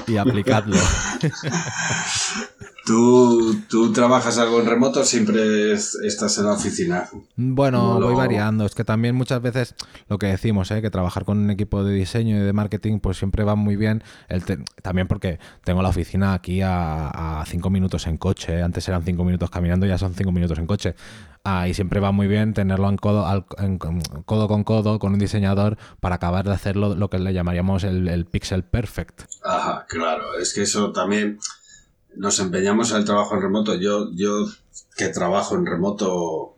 y 0.06 0.16
aplicadlo. 0.16 0.76
¿Tú, 2.86 3.56
¿Tú 3.68 3.92
trabajas 3.92 4.38
algo 4.38 4.58
en 4.60 4.66
remoto 4.66 5.00
o 5.00 5.04
siempre 5.04 5.72
es- 5.72 5.94
estás 5.96 6.38
en 6.38 6.46
la 6.46 6.52
oficina? 6.52 7.08
Bueno, 7.36 7.94
No 7.94 8.00
lo- 8.00 8.06
voy 8.06 8.14
variando. 8.16 8.64
Es 8.64 8.74
que 8.74 8.84
también 8.84 9.14
muchas 9.14 9.40
veces 9.42 9.74
lo 10.08 10.18
que 10.18 10.26
decimos, 10.26 10.70
¿eh? 10.70 10.80
que 10.82 10.90
trabajar 10.90 11.24
con 11.24 11.38
un 11.38 11.50
equipo 11.50 11.84
de 11.84 11.92
diseño 11.94 12.36
y 12.36 12.40
de 12.40 12.52
marketing, 12.52 12.98
pues 13.00 13.18
siempre 13.18 13.44
va 13.44 13.54
muy 13.54 13.76
bien. 13.76 14.02
El 14.28 14.44
te- 14.44 14.58
también 14.82 15.08
porque 15.08 15.38
tengo 15.64 15.82
la 15.82 15.90
oficina 15.90 16.32
aquí 16.34 16.62
a, 16.62 17.40
a 17.40 17.44
cinco 17.46 17.70
minutos 17.70 18.06
en 18.06 18.16
coche. 18.16 18.58
¿eh? 18.58 18.62
Antes 18.62 18.88
eran 18.88 19.04
cinco 19.04 19.24
minutos 19.24 19.50
caminando, 19.50 19.86
ya 19.86 19.98
son 19.98 20.14
cinco 20.14 20.32
minutos 20.32 20.58
en 20.58 20.66
coche. 20.66 20.94
Ah, 21.44 21.68
y 21.68 21.74
siempre 21.74 22.00
va 22.00 22.12
muy 22.12 22.26
bien 22.28 22.52
tenerlo 22.54 22.88
en 22.88 22.96
codo, 22.96 23.26
al- 23.26 23.46
en- 23.58 23.78
en 23.82 24.02
codo 24.24 24.48
con 24.48 24.64
codo 24.64 24.98
con 24.98 25.12
un 25.12 25.18
diseñador 25.18 25.78
para 26.00 26.16
acabar 26.16 26.44
de 26.46 26.52
hacerlo 26.54 26.94
lo 26.94 27.08
que 27.08 27.18
le 27.18 27.32
llamaríamos 27.32 27.84
el, 27.84 28.08
el 28.08 28.26
pixel 28.26 28.62
perfect. 28.64 29.22
Ajá, 29.44 29.86
claro. 29.88 30.34
Es 30.40 30.52
que 30.54 30.62
eso 30.62 30.92
también 30.92 31.38
nos 32.16 32.38
empeñamos 32.38 32.90
en 32.90 32.98
el 32.98 33.04
trabajo 33.04 33.34
en 33.34 33.42
remoto. 33.42 33.74
Yo, 33.74 34.10
yo 34.12 34.46
que 34.96 35.08
trabajo 35.08 35.56
en 35.56 35.66
remoto 35.66 36.56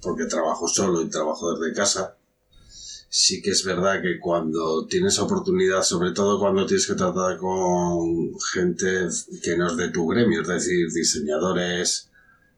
porque 0.00 0.26
trabajo 0.26 0.66
solo 0.68 1.02
y 1.02 1.10
trabajo 1.10 1.54
desde 1.54 1.74
casa, 1.74 2.16
sí 3.08 3.42
que 3.42 3.50
es 3.50 3.64
verdad 3.64 4.00
que 4.00 4.18
cuando 4.18 4.86
tienes 4.86 5.18
oportunidad, 5.18 5.82
sobre 5.82 6.12
todo 6.12 6.38
cuando 6.38 6.66
tienes 6.66 6.86
que 6.86 6.94
tratar 6.94 7.36
con 7.38 8.32
gente 8.52 9.08
que 9.42 9.56
no 9.56 9.66
es 9.66 9.76
de 9.76 9.88
tu 9.90 10.06
gremio, 10.06 10.42
es 10.42 10.48
decir, 10.48 10.90
diseñadores, 10.92 12.10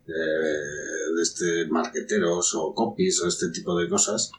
eh, 0.06 1.14
de 1.16 1.22
este, 1.22 1.66
marqueteros 1.68 2.54
o 2.54 2.74
copies 2.74 3.20
o 3.22 3.28
este 3.28 3.50
tipo 3.50 3.76
de 3.78 3.88
cosas, 3.88 4.30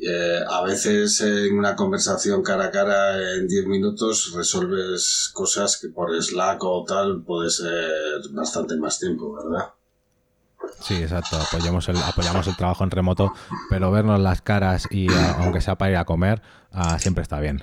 eh, 0.00 0.40
a 0.48 0.62
veces 0.62 1.20
en 1.20 1.58
una 1.58 1.74
conversación 1.76 2.42
cara 2.42 2.66
a 2.66 2.70
cara 2.70 3.34
en 3.34 3.48
10 3.48 3.66
minutos 3.66 4.32
resuelves 4.34 5.30
cosas 5.32 5.78
que 5.80 5.88
por 5.88 6.10
Slack 6.22 6.62
o 6.64 6.84
tal 6.86 7.22
puede 7.22 7.50
ser 7.50 7.90
bastante 8.30 8.76
más 8.76 8.98
tiempo, 8.98 9.34
¿verdad? 9.34 9.70
Sí, 10.80 10.94
exacto. 10.94 11.36
Apoyamos 11.40 11.88
el, 11.88 11.96
apoyamos 11.96 12.46
el 12.46 12.56
trabajo 12.56 12.84
en 12.84 12.90
remoto, 12.90 13.32
pero 13.70 13.90
vernos 13.90 14.20
las 14.20 14.42
caras 14.42 14.86
y 14.90 15.10
a- 15.12 15.32
aunque 15.42 15.60
sea 15.60 15.76
para 15.76 15.90
ir 15.92 15.96
a 15.96 16.04
comer, 16.04 16.42
ah, 16.72 16.98
siempre 16.98 17.22
está 17.22 17.40
bien. 17.40 17.62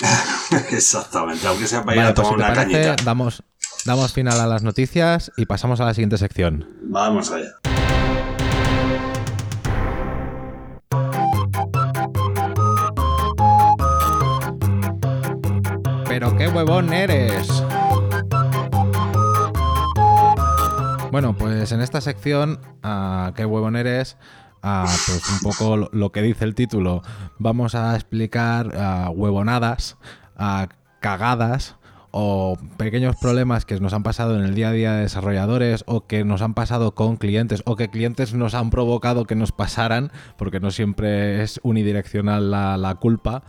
Exactamente, 0.70 1.46
aunque 1.46 1.66
sea 1.66 1.84
para 1.84 1.94
ir 1.94 1.98
Vale, 2.02 2.10
a 2.10 2.14
pues 2.14 2.28
tomar 2.28 2.40
si 2.40 2.44
te 2.46 2.52
una 2.52 2.54
parece, 2.72 2.84
cañita. 2.86 3.04
damos, 3.04 3.42
damos 3.84 4.12
final 4.12 4.40
a 4.40 4.46
las 4.46 4.62
noticias 4.62 5.30
y 5.36 5.46
pasamos 5.46 5.80
a 5.80 5.84
la 5.84 5.94
siguiente 5.94 6.18
sección. 6.18 6.68
Vamos 6.82 7.30
allá. 7.30 7.52
Pero 16.12 16.36
qué 16.36 16.46
huevón 16.46 16.92
eres. 16.92 17.64
Bueno, 21.10 21.34
pues 21.38 21.72
en 21.72 21.80
esta 21.80 22.02
sección, 22.02 22.60
a 22.82 23.32
qué 23.34 23.46
huevón 23.46 23.76
eres, 23.76 24.18
ah, 24.62 24.84
pues 25.06 25.22
un 25.30 25.38
poco 25.38 25.88
lo, 25.90 26.12
que 26.12 26.20
dice 26.20 26.44
el 26.44 26.54
título, 26.54 27.00
vamos 27.38 27.74
a 27.74 27.94
explicar 27.94 28.74
ah, 28.76 29.08
huevonadas, 29.08 29.96
ah, 30.36 30.68
cagadas 31.00 31.76
o 32.12 32.56
pequeños 32.76 33.16
problemas 33.16 33.64
que 33.64 33.80
nos 33.80 33.92
han 33.92 34.02
pasado 34.02 34.38
en 34.38 34.44
el 34.44 34.54
día 34.54 34.68
a 34.68 34.72
día 34.72 34.92
de 34.92 35.02
desarrolladores 35.02 35.82
o 35.86 36.06
que 36.06 36.24
nos 36.24 36.42
han 36.42 36.54
pasado 36.54 36.94
con 36.94 37.16
clientes 37.16 37.62
o 37.66 37.76
que 37.76 37.88
clientes 37.88 38.34
nos 38.34 38.54
han 38.54 38.70
provocado 38.70 39.24
que 39.24 39.34
nos 39.34 39.50
pasaran, 39.50 40.12
porque 40.36 40.60
no 40.60 40.70
siempre 40.70 41.42
es 41.42 41.58
unidireccional 41.62 42.50
la, 42.50 42.76
la 42.76 42.94
culpa, 42.96 43.42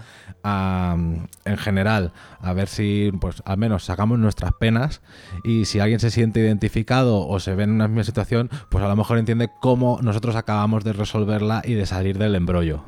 en 0.43 1.57
general, 1.57 2.11
a 2.41 2.53
ver 2.53 2.67
si 2.67 3.11
pues 3.19 3.41
al 3.45 3.57
menos 3.57 3.85
sacamos 3.85 4.19
nuestras 4.19 4.51
penas 4.53 5.01
y 5.43 5.65
si 5.65 5.79
alguien 5.79 5.99
se 5.99 6.11
siente 6.11 6.41
identificado 6.41 7.25
o 7.27 7.39
se 7.39 7.55
ve 7.55 7.63
en 7.63 7.71
una 7.71 7.87
misma 7.87 8.03
situación, 8.03 8.49
pues 8.69 8.83
a 8.83 8.87
lo 8.87 8.95
mejor 8.95 9.17
entiende 9.17 9.49
cómo 9.61 9.99
nosotros 10.01 10.35
acabamos 10.35 10.83
de 10.83 10.93
resolverla 10.93 11.61
y 11.65 11.73
de 11.73 11.85
salir 11.85 12.17
del 12.17 12.35
embrollo. 12.35 12.83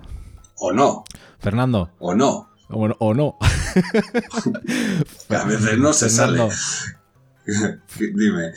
O 0.58 0.72
no, 0.72 1.04
Fernando, 1.40 1.90
o 2.00 2.16
no. 2.16 2.55
O, 2.70 2.88
o 3.00 3.14
no. 3.14 3.38
A 5.30 5.44
veces 5.46 5.78
no 5.78 5.94
se 5.94 6.10
sale. 6.10 6.48
Dime. 8.00 8.54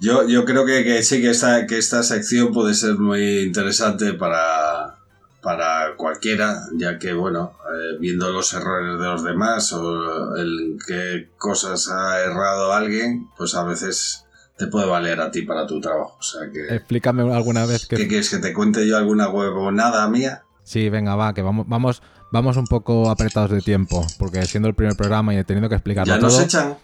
Yo, 0.00 0.26
yo 0.26 0.44
creo 0.44 0.64
que, 0.64 0.82
que 0.82 1.02
sí 1.02 1.20
que 1.20 1.30
esta, 1.30 1.66
que 1.66 1.76
esta 1.78 2.02
sección 2.02 2.52
puede 2.52 2.74
ser 2.74 2.96
muy 2.96 3.40
interesante 3.40 4.14
para, 4.14 4.96
para 5.42 5.94
cualquiera, 5.96 6.62
ya 6.74 6.98
que, 6.98 7.12
bueno, 7.12 7.52
eh, 7.66 7.98
viendo 8.00 8.30
los 8.30 8.52
errores 8.54 8.98
de 8.98 9.06
los 9.06 9.24
demás 9.24 9.72
o 9.72 10.36
en 10.38 10.78
qué 10.86 11.28
cosas 11.36 11.90
ha 11.90 12.20
errado 12.20 12.72
alguien, 12.72 13.28
pues 13.36 13.54
a 13.54 13.64
veces 13.64 14.24
te 14.56 14.66
puede 14.66 14.86
valer 14.86 15.20
a 15.20 15.30
ti 15.30 15.42
para 15.42 15.66
tu 15.66 15.80
trabajo. 15.80 16.16
O 16.18 16.22
sea 16.22 16.50
que... 16.50 16.74
Explícame 16.74 17.22
alguna 17.34 17.66
vez 17.66 17.86
que 17.86 17.96
¿Qué 17.96 18.08
quieres? 18.08 18.30
¿Que 18.30 18.38
te 18.38 18.52
cuente 18.54 18.86
yo 18.86 18.96
alguna 18.96 19.28
huevonada 19.28 20.08
mía? 20.08 20.44
Sí, 20.64 20.88
venga, 20.88 21.14
va, 21.14 21.34
que 21.34 21.42
vamos, 21.42 21.66
vamos, 21.68 22.02
vamos 22.32 22.56
un 22.56 22.66
poco 22.66 23.10
apretados 23.10 23.50
de 23.50 23.60
tiempo, 23.62 24.06
porque 24.18 24.46
siendo 24.46 24.68
el 24.68 24.74
primer 24.74 24.96
programa 24.96 25.34
y 25.34 25.42
teniendo 25.44 25.68
que 25.68 25.74
explicarlo 25.76 26.14
¿Ya 26.14 26.20
nos 26.20 26.34
todo, 26.34 26.42
echan? 26.44 26.78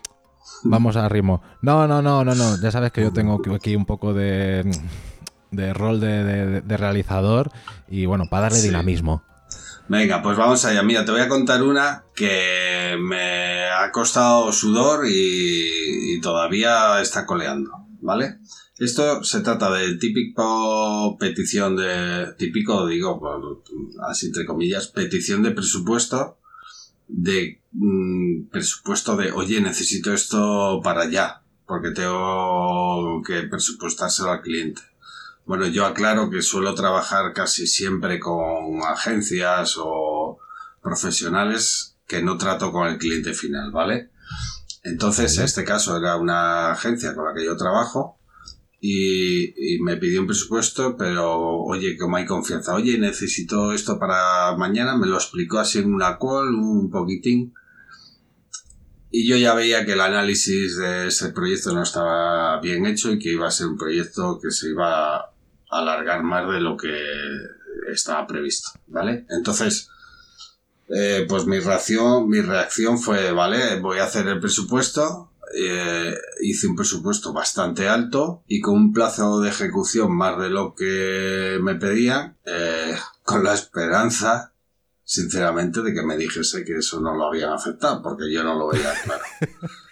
vamos 0.64 0.96
a 0.96 1.08
ritmo. 1.08 1.42
No, 1.62 1.86
no, 1.86 2.02
no, 2.02 2.24
no, 2.24 2.34
no. 2.34 2.60
Ya 2.60 2.70
sabes 2.70 2.92
que 2.92 3.02
yo 3.02 3.12
tengo 3.12 3.40
aquí 3.54 3.76
un 3.76 3.86
poco 3.86 4.14
de, 4.14 4.64
de 5.50 5.72
rol 5.74 6.00
de, 6.00 6.24
de- 6.24 6.60
de 6.62 6.76
realizador 6.76 7.50
y 7.88 8.06
bueno, 8.06 8.24
para 8.30 8.42
darle 8.44 8.58
Sí. 8.58 8.68
dinamismo. 8.68 9.22
Venga, 9.88 10.20
pues 10.20 10.36
vamos 10.36 10.64
allá. 10.64 10.82
Mira, 10.82 11.04
te 11.04 11.12
voy 11.12 11.20
a 11.20 11.28
contar 11.28 11.62
una 11.62 12.02
que 12.14 12.96
me 13.00 13.68
ha 13.68 13.92
costado 13.92 14.50
sudor 14.52 15.06
y, 15.06 16.14
y 16.16 16.20
todavía 16.20 17.00
está 17.00 17.24
coleando, 17.24 17.70
¿vale? 18.00 18.38
Esto 18.78 19.24
se 19.24 19.40
trata 19.40 19.70
de 19.72 19.96
típico 19.96 21.16
petición 21.18 21.76
de... 21.76 22.34
Típico, 22.36 22.86
digo, 22.86 23.18
por- 23.18 23.62
así 24.08 24.26
entre 24.26 24.44
comillas, 24.44 24.88
petición 24.88 25.42
de 25.42 25.52
presupuesto 25.52 26.38
de 27.08 27.62
mm, 27.72 28.48
presupuesto 28.50 29.16
de, 29.16 29.32
oye, 29.32 29.60
necesito 29.60 30.12
esto 30.12 30.80
para 30.82 31.02
allá, 31.02 31.42
porque 31.66 31.90
tengo 31.92 33.22
que 33.26 33.42
presupuestárselo 33.44 34.30
al 34.30 34.42
cliente. 34.42 34.82
Bueno, 35.46 35.66
yo 35.68 35.86
aclaro 35.86 36.28
que 36.28 36.42
suelo 36.42 36.74
trabajar 36.74 37.32
casi 37.32 37.66
siempre 37.66 38.18
con 38.18 38.82
agencias 38.82 39.76
o 39.78 40.38
profesionales 40.82 41.96
que 42.06 42.22
no 42.22 42.36
trato 42.36 42.72
con 42.72 42.88
el 42.88 42.98
cliente 42.98 43.32
final, 43.32 43.70
¿vale? 43.70 44.10
Entonces, 44.82 45.38
en 45.38 45.44
este 45.44 45.64
caso 45.64 45.96
era 45.96 46.16
una 46.16 46.72
agencia 46.72 47.14
con 47.14 47.24
la 47.26 47.34
que 47.34 47.44
yo 47.44 47.56
trabajo 47.56 48.15
y, 48.80 49.78
me 49.82 49.96
pidió 49.96 50.20
un 50.20 50.26
presupuesto, 50.26 50.96
pero 50.96 51.38
oye, 51.64 51.96
como 51.96 52.16
hay 52.16 52.26
confianza, 52.26 52.74
oye, 52.74 52.98
necesito 52.98 53.72
esto 53.72 53.98
para 53.98 54.56
mañana, 54.56 54.96
me 54.96 55.06
lo 55.06 55.16
explicó 55.16 55.58
así 55.58 55.78
en 55.78 55.94
una 55.94 56.18
call, 56.18 56.54
un 56.54 56.90
poquitín. 56.90 57.54
Y 59.10 59.26
yo 59.26 59.36
ya 59.36 59.54
veía 59.54 59.86
que 59.86 59.92
el 59.92 60.00
análisis 60.00 60.76
de 60.76 61.06
ese 61.06 61.30
proyecto 61.30 61.72
no 61.72 61.82
estaba 61.82 62.60
bien 62.60 62.86
hecho 62.86 63.12
y 63.12 63.18
que 63.18 63.32
iba 63.32 63.46
a 63.46 63.50
ser 63.50 63.68
un 63.68 63.78
proyecto 63.78 64.38
que 64.42 64.50
se 64.50 64.70
iba 64.70 65.16
a 65.16 65.32
alargar 65.70 66.22
más 66.22 66.48
de 66.52 66.60
lo 66.60 66.76
que 66.76 66.92
estaba 67.90 68.26
previsto, 68.26 68.70
¿vale? 68.88 69.26
Entonces, 69.30 69.88
eh, 70.88 71.26
pues 71.28 71.46
mi 71.46 71.58
reacción, 71.58 72.28
mi 72.28 72.40
reacción 72.40 72.98
fue, 72.98 73.32
vale, 73.32 73.80
voy 73.80 73.98
a 73.98 74.04
hacer 74.04 74.26
el 74.28 74.40
presupuesto. 74.40 75.32
Eh, 75.54 76.14
hice 76.40 76.66
un 76.66 76.76
presupuesto 76.76 77.32
bastante 77.32 77.88
alto 77.88 78.42
y 78.46 78.60
con 78.60 78.74
un 78.74 78.92
plazo 78.92 79.40
de 79.40 79.50
ejecución 79.50 80.16
más 80.16 80.38
de 80.38 80.50
lo 80.50 80.74
que 80.74 81.58
me 81.62 81.76
pedían, 81.76 82.36
eh, 82.44 82.96
con 83.22 83.44
la 83.44 83.54
esperanza, 83.54 84.52
sinceramente, 85.04 85.82
de 85.82 85.94
que 85.94 86.02
me 86.02 86.16
dijese 86.16 86.64
que 86.64 86.78
eso 86.78 87.00
no 87.00 87.14
lo 87.14 87.26
habían 87.26 87.52
aceptado, 87.52 88.02
porque 88.02 88.32
yo 88.32 88.42
no 88.42 88.58
lo 88.58 88.68
veía 88.68 88.92
claro. 89.04 89.22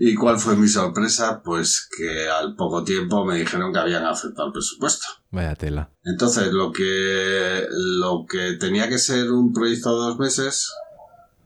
¿Y 0.00 0.14
cuál 0.14 0.38
fue 0.38 0.56
mi 0.56 0.68
sorpresa? 0.68 1.42
Pues 1.42 1.88
que 1.96 2.28
al 2.28 2.56
poco 2.56 2.84
tiempo 2.84 3.24
me 3.24 3.38
dijeron 3.38 3.72
que 3.72 3.78
habían 3.78 4.04
aceptado 4.04 4.48
el 4.48 4.52
presupuesto. 4.52 5.06
Vaya 5.30 5.54
tela. 5.54 5.90
Entonces, 6.04 6.52
lo 6.52 6.72
que, 6.72 7.66
lo 7.70 8.26
que 8.28 8.54
tenía 8.54 8.88
que 8.88 8.98
ser 8.98 9.30
un 9.30 9.52
proyecto 9.52 9.90
de 9.90 10.06
dos 10.06 10.18
meses 10.18 10.72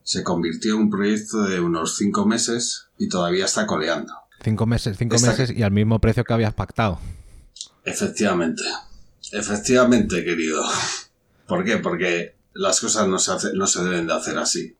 se 0.06 0.22
convirtió 0.22 0.75
en 0.75 0.82
un 0.82 0.90
proyecto 0.90 1.42
de 1.42 1.58
unos 1.58 1.96
cinco 1.96 2.25
meses 2.26 2.86
y 2.96 3.08
todavía 3.08 3.44
está 3.44 3.66
coleando. 3.66 4.12
Cinco 4.44 4.64
meses, 4.64 4.96
cinco 4.96 5.16
Esta- 5.16 5.30
meses 5.32 5.50
y 5.50 5.64
al 5.64 5.72
mismo 5.72 5.98
precio 6.00 6.22
que 6.22 6.32
habías 6.32 6.54
pactado. 6.54 7.00
Efectivamente. 7.84 8.62
Efectivamente, 9.32 10.25
querido. 10.25 10.62
¿Por 11.48 11.64
qué? 11.64 11.78
Porque 11.78 12.36
las 12.54 12.80
cosas 12.80 13.08
no 13.08 13.18
se, 13.18 13.32
hace- 13.32 13.52
no 13.54 13.66
se 13.66 13.82
deben 13.82 14.06
de 14.06 14.14
hacer 14.14 14.38
así. 14.38 14.76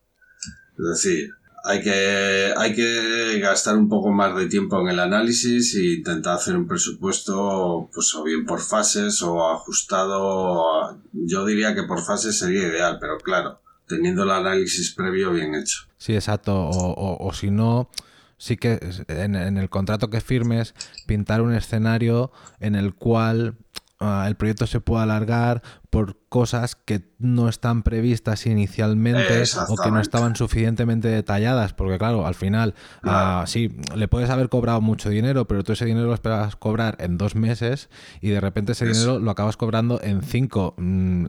Es 0.79 0.85
decir, 1.03 1.31
hay 1.65 1.83
que, 1.83 2.53
hay 2.57 2.75
que 2.77 3.41
gastar 3.41 3.77
un 3.77 3.89
poco 3.89 4.13
más 4.13 4.37
de 4.37 4.47
tiempo 4.47 4.81
en 4.81 4.89
el 4.91 5.01
análisis 5.01 5.75
e 5.75 5.95
intentar 5.97 6.37
hacer 6.37 6.57
un 6.57 6.69
presupuesto, 6.69 7.91
pues 7.93 8.15
o 8.15 8.23
bien 8.23 8.47
por 8.47 8.61
fases 8.61 9.21
o 9.23 9.51
ajustado. 9.53 11.01
yo 11.13 11.45
diría 11.45 11.75
que 11.75 11.83
por 11.83 12.05
fases 12.05 12.39
sería 12.39 12.63
ideal, 12.69 12.99
pero 13.01 13.19
claro, 13.19 13.61
teniendo 13.87 14.23
el 14.25 14.31
análisis 14.31 14.93
previo 14.95 15.33
bien 15.33 15.55
hecho. 15.55 15.87
Sí, 15.99 16.15
exacto. 16.15 16.55
O, 16.55 17.27
o- 17.27 17.33
si 17.33 17.51
no, 17.51 17.91
sí 18.39 18.57
que 18.57 18.79
en, 19.09 19.35
en 19.35 19.57
el 19.59 19.69
contrato 19.71 20.11
que 20.11 20.21
firmes, 20.21 20.75
pintar 21.07 21.41
un 21.41 21.55
escenario 21.55 22.33
en 22.61 22.75
el 22.75 22.95
cual 22.95 23.57
ah, 24.01 24.25
el 24.29 24.37
proyecto 24.37 24.67
se 24.67 24.81
pueda 24.81 25.05
alargar 25.05 25.63
por 25.97 26.19
cosas 26.29 26.77
que 26.77 27.11
no 27.19 27.49
están 27.49 27.83
previstas 27.83 28.45
inicialmente 28.45 29.45
o 29.67 29.77
que 29.83 29.91
no 29.91 29.99
estaban 29.99 30.37
suficientemente 30.37 31.09
detalladas. 31.09 31.73
Porque 31.73 31.97
claro, 31.97 32.27
al 32.27 32.35
final, 32.35 32.75
ah, 33.03 33.45
sí, 33.47 33.75
le 33.95 34.07
puedes 34.07 34.29
haber 34.29 34.51
cobrado 34.51 34.83
mucho 34.83 35.09
dinero, 35.09 35.47
pero 35.47 35.65
tú 35.65 35.73
ese 35.73 35.87
dinero 35.87 36.07
lo 36.07 36.13
esperabas 36.13 36.55
cobrar 36.55 36.99
en 37.01 37.17
dos 37.17 37.35
meses 37.35 37.89
y 38.21 38.29
de 38.29 38.43
repente 38.43 38.73
ese 38.73 38.91
Eso. 38.91 38.93
dinero 38.93 39.19
lo 39.21 39.31
acabas 39.31 39.57
cobrando 39.57 39.99
en 40.03 40.21
cinco. 40.23 40.75
Mm, 40.77 41.29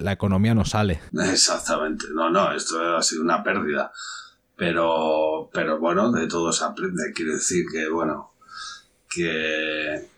La 0.00 0.10
economía 0.10 0.52
no 0.52 0.64
sale. 0.64 1.00
Exactamente. 1.30 2.06
No, 2.12 2.28
no, 2.28 2.52
esto 2.52 2.96
ha 2.96 3.02
sido 3.02 3.22
una 3.22 3.44
pérdida. 3.44 3.92
Pero, 4.56 5.48
pero 5.52 5.78
bueno, 5.78 6.10
de 6.10 6.26
todo 6.26 6.52
se 6.52 6.64
aprende. 6.64 7.12
Quiere 7.14 7.34
decir 7.34 7.66
que, 7.72 7.88
bueno, 7.88 8.32
que 9.08 10.08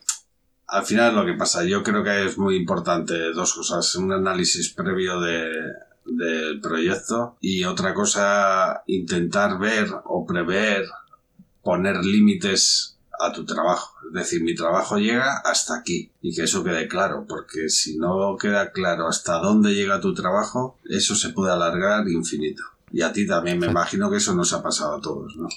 al 0.67 0.85
final 0.85 1.15
lo 1.15 1.25
que 1.25 1.35
pasa, 1.35 1.65
yo 1.65 1.83
creo 1.83 2.03
que 2.03 2.27
es 2.27 2.39
muy 2.39 2.57
importante 2.57 3.33
dos 3.33 3.55
cosas. 3.55 3.95
Un 3.97 4.13
análisis 4.13 4.71
previo 4.71 5.21
de, 5.21 5.51
del 6.05 6.61
proyecto 6.61 7.37
y 7.41 7.65
otra 7.65 7.95
cosa, 7.95 8.83
intentar 8.87 9.59
ver 9.59 9.89
o 10.05 10.27
prever, 10.27 10.87
poner 11.63 12.05
límites 12.05 12.99
a 13.21 13.33
tu 13.33 13.45
trabajo. 13.45 13.95
Es 14.09 14.13
decir, 14.13 14.43
mi 14.43 14.55
trabajo 14.55 14.99
llega 14.99 15.39
hasta 15.39 15.77
aquí 15.77 16.11
y 16.21 16.35
que 16.35 16.43
eso 16.43 16.63
quede 16.63 16.89
claro, 16.89 17.27
porque 17.29 17.69
si 17.69 17.97
no 17.97 18.37
queda 18.37 18.71
claro 18.73 19.09
hasta 19.09 19.39
dónde 19.39 19.75
llega 19.75 20.01
tu 20.01 20.15
trabajo, 20.15 20.79
eso 20.85 21.15
se 21.15 21.31
puede 21.31 21.53
alargar 21.53 22.09
infinito. 22.09 22.63
Y 22.93 23.03
a 23.03 23.13
ti 23.13 23.27
también, 23.27 23.59
me 23.59 23.67
imagino 23.67 24.11
que 24.11 24.19
eso 24.19 24.35
nos 24.35 24.53
ha 24.53 24.63
pasado 24.63 24.97
a 24.97 25.01
todos, 25.01 25.37
¿no? 25.37 25.49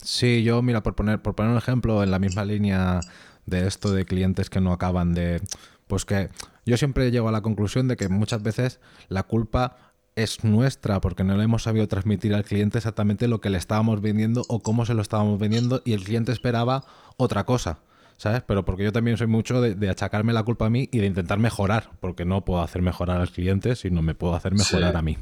Sí, 0.00 0.42
yo, 0.42 0.62
mira, 0.62 0.82
por 0.82 0.94
poner, 0.94 1.20
por 1.20 1.34
poner 1.34 1.52
un 1.52 1.58
ejemplo 1.58 2.02
en 2.02 2.10
la 2.10 2.18
misma 2.18 2.44
línea 2.44 3.00
de 3.48 3.66
esto 3.66 3.92
de 3.92 4.04
clientes 4.04 4.50
que 4.50 4.60
no 4.60 4.72
acaban 4.72 5.14
de. 5.14 5.40
Pues 5.86 6.04
que 6.04 6.28
yo 6.66 6.76
siempre 6.76 7.10
llego 7.10 7.28
a 7.28 7.32
la 7.32 7.40
conclusión 7.40 7.88
de 7.88 7.96
que 7.96 8.08
muchas 8.08 8.42
veces 8.42 8.80
la 9.08 9.22
culpa 9.22 9.76
es 10.16 10.42
nuestra 10.44 11.00
porque 11.00 11.22
no 11.24 11.36
le 11.36 11.44
hemos 11.44 11.62
sabido 11.62 11.86
transmitir 11.88 12.34
al 12.34 12.44
cliente 12.44 12.78
exactamente 12.78 13.28
lo 13.28 13.40
que 13.40 13.50
le 13.50 13.58
estábamos 13.58 14.00
vendiendo 14.02 14.44
o 14.48 14.60
cómo 14.60 14.84
se 14.84 14.94
lo 14.94 15.00
estábamos 15.02 15.38
vendiendo 15.38 15.80
y 15.84 15.92
el 15.92 16.04
cliente 16.04 16.32
esperaba 16.32 16.84
otra 17.16 17.44
cosa. 17.44 17.78
¿Sabes? 18.16 18.42
Pero 18.44 18.64
porque 18.64 18.82
yo 18.82 18.90
también 18.92 19.16
soy 19.16 19.28
mucho 19.28 19.60
de, 19.60 19.76
de 19.76 19.88
achacarme 19.88 20.32
la 20.32 20.42
culpa 20.42 20.66
a 20.66 20.70
mí 20.70 20.88
y 20.90 20.98
de 20.98 21.06
intentar 21.06 21.38
mejorar, 21.38 21.90
porque 22.00 22.24
no 22.24 22.44
puedo 22.44 22.60
hacer 22.62 22.82
mejorar 22.82 23.20
al 23.20 23.30
cliente, 23.30 23.76
sino 23.76 24.02
me 24.02 24.16
puedo 24.16 24.34
hacer 24.34 24.54
mejorar 24.54 24.90
Sí. 24.90 24.98
a 24.98 25.02
mí. 25.02 25.16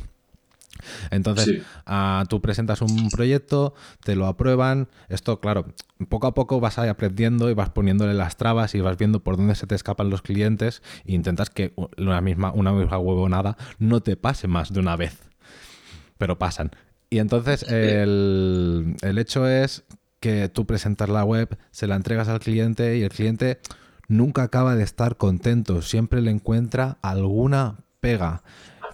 Entonces, 1.10 1.44
Sí. 1.46 1.62
ah, 1.86 2.24
tú 2.28 2.40
presentas 2.40 2.80
un 2.82 3.10
proyecto, 3.10 3.74
te 4.04 4.16
lo 4.16 4.26
aprueban. 4.26 4.88
Esto, 5.08 5.40
claro, 5.40 5.66
poco 6.08 6.26
a 6.26 6.34
poco 6.34 6.60
vas 6.60 6.78
aprendiendo 6.78 7.50
y 7.50 7.54
vas 7.54 7.70
poniéndole 7.70 8.14
las 8.14 8.36
trabas 8.36 8.74
y 8.74 8.80
vas 8.80 8.96
viendo 8.98 9.20
por 9.22 9.36
dónde 9.36 9.54
se 9.54 9.66
te 9.66 9.74
escapan 9.74 10.10
los 10.10 10.22
clientes 10.22 10.82
e 11.04 11.14
intentas 11.14 11.50
que 11.50 11.72
una 11.96 12.20
misma, 12.20 12.52
una 12.52 12.72
misma 12.72 12.98
huevonada 12.98 13.56
no 13.78 14.00
te 14.00 14.16
pase 14.16 14.46
más 14.48 14.72
de 14.72 14.80
una 14.80 14.96
vez. 14.96 15.18
Pero 16.18 16.38
pasan. 16.38 16.70
Y 17.10 17.18
entonces 17.18 17.62
el, 17.68 18.96
el 19.02 19.18
hecho 19.18 19.46
es 19.48 19.84
que 20.20 20.48
tú 20.48 20.66
presentas 20.66 21.08
la 21.08 21.24
web, 21.24 21.56
se 21.70 21.86
la 21.86 21.94
entregas 21.96 22.28
al 22.28 22.40
cliente 22.40 22.96
y 22.96 23.02
el 23.02 23.10
cliente 23.10 23.60
nunca 24.08 24.42
acaba 24.44 24.74
de 24.74 24.82
estar 24.82 25.16
contento, 25.16 25.82
siempre 25.82 26.20
le 26.22 26.30
encuentra 26.30 26.98
alguna 27.02 27.76
pega. 28.00 28.42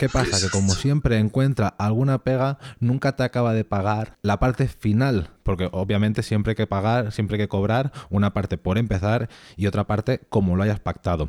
¿Qué 0.02 0.08
pasa? 0.08 0.44
Que 0.44 0.50
como 0.50 0.74
siempre 0.74 1.16
encuentra 1.16 1.68
alguna 1.68 2.24
pega, 2.24 2.58
nunca 2.80 3.14
te 3.14 3.22
acaba 3.22 3.54
de 3.54 3.62
pagar 3.62 4.18
la 4.22 4.40
parte 4.40 4.66
final, 4.66 5.30
porque 5.44 5.68
obviamente 5.70 6.24
siempre 6.24 6.50
hay 6.50 6.56
que 6.56 6.66
pagar, 6.66 7.12
siempre 7.12 7.36
hay 7.36 7.44
que 7.44 7.48
cobrar 7.48 7.92
una 8.10 8.34
parte 8.34 8.58
por 8.58 8.78
empezar 8.78 9.28
y 9.56 9.68
otra 9.68 9.86
parte 9.86 10.18
como 10.28 10.56
lo 10.56 10.64
hayas 10.64 10.80
pactado. 10.80 11.28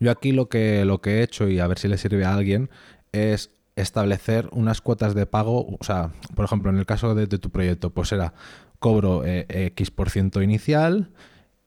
Yo 0.00 0.10
aquí 0.10 0.32
lo 0.32 0.48
que, 0.48 0.84
lo 0.84 1.00
que 1.00 1.20
he 1.20 1.22
hecho, 1.22 1.48
y 1.48 1.60
a 1.60 1.68
ver 1.68 1.78
si 1.78 1.86
le 1.86 1.98
sirve 1.98 2.24
a 2.24 2.34
alguien, 2.34 2.68
es 3.12 3.52
establecer 3.76 4.48
unas 4.50 4.80
cuotas 4.80 5.14
de 5.14 5.26
pago. 5.26 5.64
O 5.78 5.84
sea, 5.84 6.10
por 6.34 6.44
ejemplo, 6.44 6.68
en 6.68 6.78
el 6.78 6.84
caso 6.84 7.14
de, 7.14 7.28
tu 7.28 7.50
proyecto, 7.50 7.90
pues 7.90 8.10
era 8.10 8.34
cobro 8.80 9.22
eh, 9.24 9.46
X 9.48 9.92
por 9.92 10.10
ciento 10.10 10.42
inicial 10.42 11.12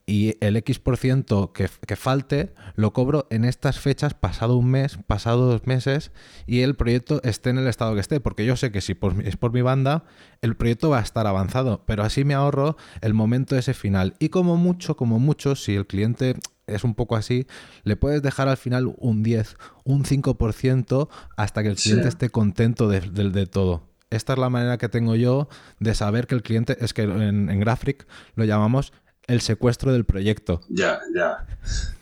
y 0.08 0.36
el 0.39 0.56
X 0.58 0.78
por 0.80 0.98
ciento 0.98 1.52
que, 1.52 1.68
que 1.88 1.96
falte 1.96 2.54
lo 2.76 2.94
cobro 2.94 3.26
en 3.32 3.44
estas 3.44 3.80
fechas, 3.80 4.13
pasado 4.13 4.56
un 4.56 4.70
mes, 4.70 5.00
pasado 5.08 5.48
dos 5.50 5.65
meses, 5.65 6.12
y 6.46 6.60
el 6.62 6.76
proyecto 6.76 7.22
esté 7.24 7.50
en 7.50 7.58
el 7.58 7.68
estado 7.68 7.96
que 7.96 8.02
esté, 8.02 8.20
porque 8.20 8.46
yo 8.46 8.56
sé 8.56 8.72
que 8.72 8.82
si 8.82 8.94
por, 8.94 9.20
es 9.26 9.36
por 9.36 9.52
mi 9.52 9.62
banda, 9.63 10.04
el 10.41 10.56
proyecto 10.56 10.89
va 10.91 11.00
a 11.00 11.04
estar 11.04 11.26
avanzado, 11.26 11.84
pero 11.88 12.04
así 12.04 12.24
me 12.24 12.36
ahorro 12.36 12.78
el 13.02 13.15
momento 13.15 13.56
ese 13.58 13.74
final. 13.74 14.13
Y 14.20 14.30
como 14.30 14.58
mucho, 14.58 14.96
como 14.96 15.18
mucho, 15.18 15.56
si 15.56 15.74
el 15.74 15.88
cliente 15.88 16.36
es 16.68 16.84
un 16.84 16.94
poco 16.94 17.15
así, 17.15 17.48
le 17.84 17.96
puedes 17.96 18.22
dejar 18.22 18.48
al 18.48 18.58
final 18.58 18.94
un 18.98 19.24
10, 19.24 19.56
un 19.86 20.04
5% 20.06 21.10
hasta 21.38 21.63
que 21.63 21.70
el 21.70 21.78
Sí. 21.78 21.89
cliente 21.89 22.10
esté 22.10 22.30
contento 22.30 22.88
de, 22.89 23.02
de- 23.02 23.30
de 23.32 23.46
todo. 23.48 23.89
Esta 24.12 24.34
es 24.34 24.39
la 24.39 24.50
manera 24.50 24.78
que 24.78 24.88
tengo 24.88 25.15
yo 25.15 25.50
de 25.80 25.94
saber 25.96 26.28
que 26.28 26.36
el 26.36 26.44
cliente, 26.44 26.78
es 26.80 26.94
que 26.94 27.02
en, 27.04 27.50
en 27.50 27.60
Graphic 27.60 28.08
lo 28.36 28.46
llamamos 28.46 28.94
el 29.28 29.42
secuestro 29.42 29.92
del 29.94 30.06
proyecto, 30.06 30.62
Ya, 30.70 31.00
ya. 31.16 31.46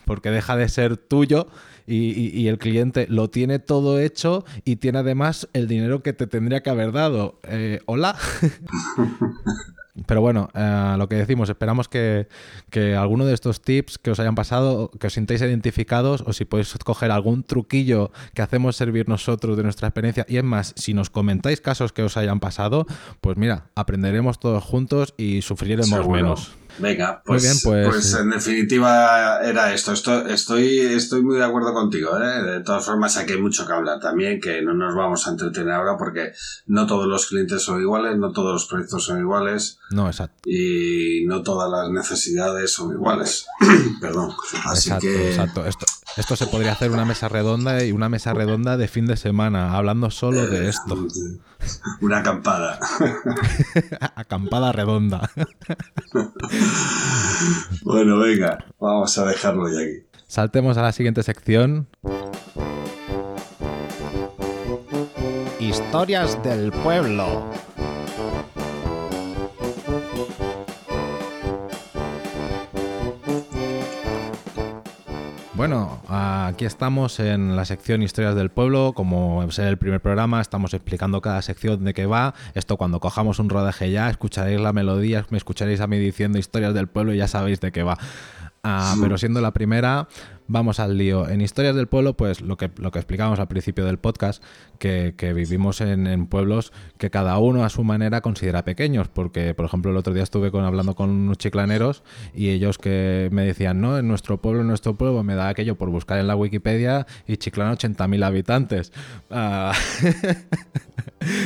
porque 0.04 0.30
deja 0.30 0.56
de 0.56 0.68
ser 0.68 0.96
tuyo 0.96 1.46
y, 1.86 2.12
y- 2.18 2.30
y 2.40 2.48
el 2.48 2.58
cliente 2.58 3.06
lo 3.10 3.28
tiene 3.30 3.58
todo 3.58 3.98
hecho 3.98 4.44
y 4.64 4.76
tiene 4.76 4.98
además 4.98 5.48
el 5.52 5.68
dinero 5.68 6.02
que 6.02 6.12
te 6.12 6.26
tendría 6.26 6.62
que 6.62 6.70
haber 6.70 6.92
dado. 6.92 7.38
Eh, 7.44 7.80
Hola. 7.86 8.16
Pero 10.06 10.20
bueno, 10.20 10.48
eh, 10.54 10.94
lo 10.98 11.08
que 11.08 11.14
decimos, 11.14 11.48
esperamos 11.48 11.88
que, 11.88 12.26
que 12.68 12.96
alguno 12.96 13.26
de 13.26 13.32
estos 13.32 13.60
tips 13.62 13.96
que 13.98 14.10
os 14.10 14.18
hayan 14.18 14.34
pasado, 14.34 14.90
que 14.98 15.06
os 15.06 15.12
sintáis 15.12 15.40
identificados 15.40 16.24
o 16.26 16.32
si 16.32 16.44
podéis 16.44 16.74
coger 16.84 17.12
algún 17.12 17.44
truquillo 17.44 18.10
que 18.34 18.42
hacemos 18.42 18.74
servir 18.74 19.08
nosotros 19.08 19.56
de 19.56 19.62
nuestra 19.62 19.86
experiencia. 19.86 20.26
Y 20.28 20.36
es 20.38 20.42
más, 20.44 20.72
si 20.76 20.94
nos 20.94 21.10
comentáis 21.10 21.60
casos 21.60 21.92
que 21.92 22.02
os 22.02 22.16
hayan 22.16 22.40
pasado, 22.40 22.86
pues 23.20 23.36
mira, 23.36 23.66
aprenderemos 23.76 24.40
todos 24.40 24.64
juntos 24.64 25.14
y 25.16 25.42
sufriremos 25.42 25.88
Seguro. 25.90 26.10
menos. 26.10 26.52
Venga, 26.78 27.22
pues, 27.24 27.42
bien, 27.42 27.54
pues- 27.62 27.88
pues 27.88 28.14
en 28.14 28.30
definitiva 28.30 29.40
era 29.42 29.72
esto. 29.72 29.92
Esto- 29.92 30.26
estoy, 30.26 30.78
estoy 30.80 31.22
muy 31.22 31.36
de 31.36 31.44
acuerdo 31.44 31.72
contigo. 31.72 32.18
¿eh? 32.20 32.42
De 32.42 32.60
todas 32.60 32.84
formas, 32.84 33.16
aquí 33.16 33.32
hay 33.34 33.40
mucho 33.40 33.66
que 33.66 33.72
hablar 33.72 34.00
también, 34.00 34.40
que 34.40 34.60
no 34.62 34.74
nos 34.74 34.94
vamos 34.94 35.26
a 35.26 35.30
entretener 35.30 35.72
ahora 35.72 35.96
porque 35.96 36.32
no 36.66 36.86
todos 36.86 37.06
los 37.06 37.26
clientes 37.26 37.62
son 37.62 37.80
iguales, 37.80 38.18
no 38.18 38.32
todos 38.32 38.52
los 38.54 38.66
proyectos 38.66 39.04
son 39.04 39.20
iguales 39.20 39.78
No, 39.90 40.06
exacto. 40.08 40.42
y 40.48 41.24
no 41.26 41.42
todas 41.42 41.70
las 41.70 41.90
necesidades 41.90 42.72
son 42.72 42.92
iguales. 42.92 43.46
Perdón. 44.00 44.32
Así 44.64 44.88
exacto, 44.88 45.06
que 45.06 45.28
exacto. 45.28 45.66
Esto, 45.66 45.86
esto 46.16 46.36
se 46.36 46.46
podría 46.46 46.72
hacer 46.72 46.90
una 46.90 47.04
mesa 47.04 47.28
redonda 47.28 47.84
y 47.84 47.90
una 47.90 48.08
mesa 48.08 48.32
redonda 48.32 48.76
de 48.76 48.86
fin 48.86 49.06
de 49.06 49.16
semana, 49.16 49.76
hablando 49.76 50.10
solo 50.10 50.46
de 50.46 50.68
esto. 50.68 51.06
una 52.00 52.18
acampada. 52.18 52.78
Acampada 54.14 54.72
redonda. 54.72 55.30
bueno, 57.82 58.18
venga, 58.18 58.64
vamos 58.78 59.18
a 59.18 59.24
dejarlo 59.26 59.68
ya 59.68 59.80
aquí. 59.80 60.06
Saltemos 60.26 60.76
a 60.76 60.82
la 60.82 60.92
siguiente 60.92 61.22
sección. 61.22 61.88
Historias 65.58 66.40
del 66.42 66.70
pueblo. 66.70 67.50
Bueno, 75.56 76.00
aquí 76.08 76.64
estamos 76.64 77.20
en 77.20 77.54
la 77.54 77.64
sección 77.64 78.02
Historias 78.02 78.34
del 78.34 78.50
Pueblo. 78.50 78.92
Como 78.92 79.44
es 79.44 79.58
el 79.60 79.78
primer 79.78 80.00
programa, 80.00 80.40
estamos 80.40 80.74
explicando 80.74 81.20
cada 81.20 81.42
sección 81.42 81.84
de 81.84 81.94
qué 81.94 82.06
va. 82.06 82.34
Esto 82.54 82.76
cuando 82.76 82.98
cojamos 82.98 83.38
un 83.38 83.48
rodaje 83.48 83.92
ya, 83.92 84.10
escucharéis 84.10 84.60
la 84.60 84.72
melodía, 84.72 85.24
me 85.30 85.38
escucharéis 85.38 85.80
a 85.80 85.86
mí 85.86 85.96
diciendo 85.96 86.38
Historias 86.38 86.74
del 86.74 86.88
Pueblo 86.88 87.14
y 87.14 87.18
ya 87.18 87.28
sabéis 87.28 87.60
de 87.60 87.70
qué 87.70 87.84
va. 87.84 87.96
Ah, 88.64 88.96
pero 89.00 89.16
siendo 89.16 89.40
la 89.40 89.52
primera, 89.52 90.08
vamos 90.46 90.80
al 90.80 90.98
lío. 90.98 91.28
En 91.28 91.40
Historias 91.40 91.74
del 91.74 91.86
Pueblo, 91.86 92.16
pues 92.16 92.40
lo 92.40 92.56
que, 92.56 92.70
lo 92.76 92.90
que 92.90 92.98
explicábamos 92.98 93.38
al 93.38 93.48
principio 93.48 93.84
del 93.84 93.98
podcast, 93.98 94.42
que, 94.78 95.14
que 95.16 95.32
vivimos 95.32 95.80
en, 95.80 96.06
en 96.06 96.26
pueblos 96.26 96.72
que 96.98 97.10
cada 97.10 97.38
uno 97.38 97.64
a 97.64 97.68
su 97.70 97.84
manera 97.84 98.20
considera 98.20 98.64
pequeños, 98.64 99.08
porque 99.08 99.54
por 99.54 99.66
ejemplo 99.66 99.90
el 99.90 99.96
otro 99.96 100.12
día 100.12 100.22
estuve 100.22 100.50
con, 100.50 100.64
hablando 100.64 100.94
con 100.94 101.10
unos 101.10 101.38
chiclaneros 101.38 102.02
y 102.34 102.50
ellos 102.50 102.78
que 102.78 103.28
me 103.32 103.44
decían, 103.44 103.80
no, 103.80 103.98
en 103.98 104.08
nuestro 104.08 104.40
pueblo, 104.40 104.60
en 104.60 104.68
nuestro 104.68 104.94
pueblo, 104.94 105.22
me 105.22 105.34
da 105.34 105.48
aquello 105.48 105.76
por 105.76 105.90
buscar 105.90 106.18
en 106.18 106.26
la 106.26 106.36
Wikipedia 106.36 107.06
y 107.26 107.36
Chiclana 107.36 107.76
80.000 107.76 108.24
habitantes. 108.24 108.92
Ah, 109.30 109.72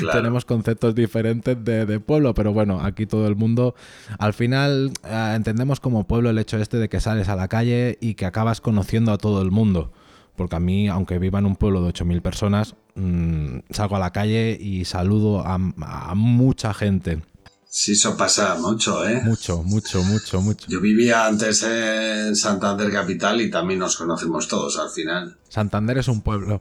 Claro. 0.01 0.19
Tenemos 0.19 0.45
conceptos 0.45 0.97
diferentes 0.97 1.65
de, 1.65 1.87
de 1.87 2.01
pueblo, 2.01 2.35
pero 2.35 2.53
bueno, 2.53 2.81
aquí 2.81 3.07
todo 3.07 3.29
el 3.29 3.37
mundo, 3.37 3.77
al 4.19 4.35
final 4.35 4.91
ah, 5.05 5.35
entendemos 5.37 5.79
como 5.79 6.05
pueblo 6.05 6.31
el 6.31 6.39
hecho 6.39 6.59
este 6.59 6.79
de 6.79 6.89
que 6.89 6.99
sales 6.99 7.29
a 7.29 7.37
la 7.37 7.47
calle 7.47 7.97
y 8.01 8.15
que 8.15 8.27
acabas 8.27 8.61
conociendo 8.61 8.88
a 9.13 9.19
todo 9.19 9.43
el 9.43 9.51
mundo. 9.51 9.93
Porque 10.37 10.57
a 10.57 10.61
mí, 10.61 10.89
aunque 10.89 11.19
viva 11.19 11.39
en 11.41 11.47
un 11.47 11.57
pueblo 11.57 11.83
de 11.83 11.93
8.000 11.93 12.23
personas, 12.23 12.75
mm, 12.95 13.59
salgo 13.71 13.97
a 13.97 13.99
la 13.99 14.13
calle 14.13 14.57
y 14.61 14.85
saludo 14.85 15.41
a, 15.47 15.55
a 15.55 16.15
mucha 16.15 16.73
gente. 16.75 17.23
Sí, 17.71 17.93
eso 17.93 18.17
pasa 18.17 18.57
mucho, 18.59 19.07
¿eh? 19.07 19.21
Mucho, 19.25 19.63
mucho, 19.63 20.03
mucho, 20.03 20.41
mucho. 20.41 20.67
Yo 20.69 20.81
vivía 20.81 21.27
antes 21.27 21.63
en 21.65 22.35
Santander 22.37 22.91
Capital 22.91 23.41
y 23.41 23.51
también 23.51 23.81
nos 23.81 23.97
conocimos 23.97 24.49
todos 24.49 24.79
al 24.79 24.91
final. 24.91 25.37
Santander 25.49 25.99
es 25.99 26.09
un 26.09 26.23
pueblo. 26.23 26.61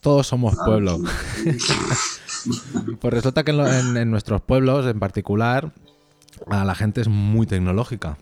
Todos 0.00 0.26
somos 0.26 0.56
pueblo. 0.56 0.98
pues 3.00 3.14
resulta 3.14 3.44
que 3.44 3.52
en, 3.52 3.60
en- 3.60 3.96
en 3.96 4.10
nuestros 4.10 4.40
pueblos 4.42 4.86
en 4.86 4.98
particular 4.98 5.72
a 6.48 6.64
la 6.64 6.74
gente 6.74 7.00
es 7.00 7.08
muy 7.08 7.46
tecnológica. 7.46 8.18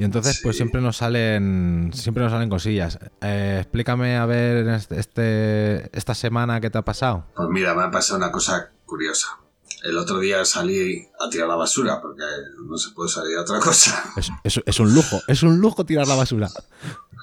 Y 0.00 0.04
entonces 0.04 0.40
pues 0.42 0.56
siempre 0.56 0.80
nos 0.80 0.96
salen 0.96 1.90
siempre 1.94 2.22
nos 2.22 2.32
salen 2.32 2.48
cosillas. 2.48 2.98
Eh, 3.20 3.58
explícame 3.60 4.16
a 4.16 4.24
ver 4.26 4.66
este, 4.68 4.98
este- 4.98 5.96
esta 5.96 6.14
semana 6.14 6.60
qué 6.60 6.70
te 6.70 6.78
ha 6.78 6.82
pasado. 6.82 7.26
Pues 7.36 7.48
mira, 7.50 7.74
me 7.74 7.82
ha 7.82 7.90
pasado 7.90 8.16
una 8.18 8.32
cosa 8.32 8.70
curiosa. 8.86 9.36
El 9.84 9.96
otro 9.98 10.18
día 10.18 10.44
salí 10.44 11.06
a 11.24 11.28
tirar 11.30 11.48
la 11.48 11.54
basura 11.56 12.00
porque 12.00 12.22
no 12.66 12.76
se 12.76 12.90
puede 12.90 13.08
salir 13.08 13.36
a 13.38 13.42
otra 13.42 13.60
cosa. 13.60 14.02
Es, 14.16 14.30
es- 14.44 14.62
es 14.64 14.80
un 14.80 14.94
lujo, 14.94 15.20
es 15.28 15.42
un 15.42 15.58
lujo 15.60 15.84
tirar 15.84 16.06
la 16.08 16.14
basura. 16.16 16.48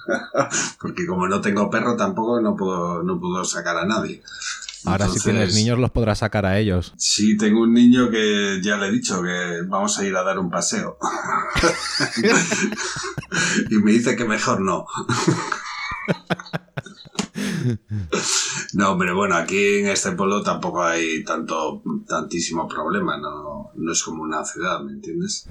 Porque 0.80 1.06
como 1.06 1.28
no 1.28 1.40
tengo 1.42 1.68
perro 1.68 1.94
tampoco 1.96 2.40
no 2.40 2.56
puedo, 2.56 3.02
no 3.02 3.20
puedo 3.20 3.44
sacar 3.44 3.76
a 3.76 3.84
nadie. 3.84 4.22
Ahora 4.84 5.08
si 5.08 5.20
tienes 5.20 5.42
Entonces, 5.42 5.54
niños 5.56 5.78
los 5.78 5.90
podrás 5.90 6.18
sacar 6.18 6.46
a 6.46 6.58
ellos. 6.58 6.94
Sí, 6.96 7.36
tengo 7.36 7.62
un 7.62 7.72
niño 7.72 8.10
que 8.10 8.60
ya 8.62 8.76
le 8.76 8.88
he 8.88 8.92
dicho 8.92 9.22
que 9.22 9.62
vamos 9.66 9.98
a 9.98 10.04
ir 10.04 10.16
a 10.16 10.22
dar 10.22 10.38
un 10.38 10.50
paseo. 10.50 10.98
y 13.70 13.74
me 13.76 13.92
dice 13.92 14.16
que 14.16 14.24
mejor 14.24 14.60
no. 14.60 14.86
no, 18.74 18.98
pero 18.98 19.16
bueno, 19.16 19.36
aquí 19.36 19.78
en 19.78 19.88
este 19.88 20.12
pueblo 20.12 20.42
tampoco 20.42 20.84
hay 20.84 21.24
tanto, 21.24 21.82
tantísimo 22.06 22.68
problema, 22.68 23.16
no, 23.18 23.72
no 23.74 23.92
es 23.92 24.02
como 24.02 24.22
una 24.22 24.44
ciudad, 24.44 24.80
¿me 24.80 24.92
entiendes? 24.92 25.48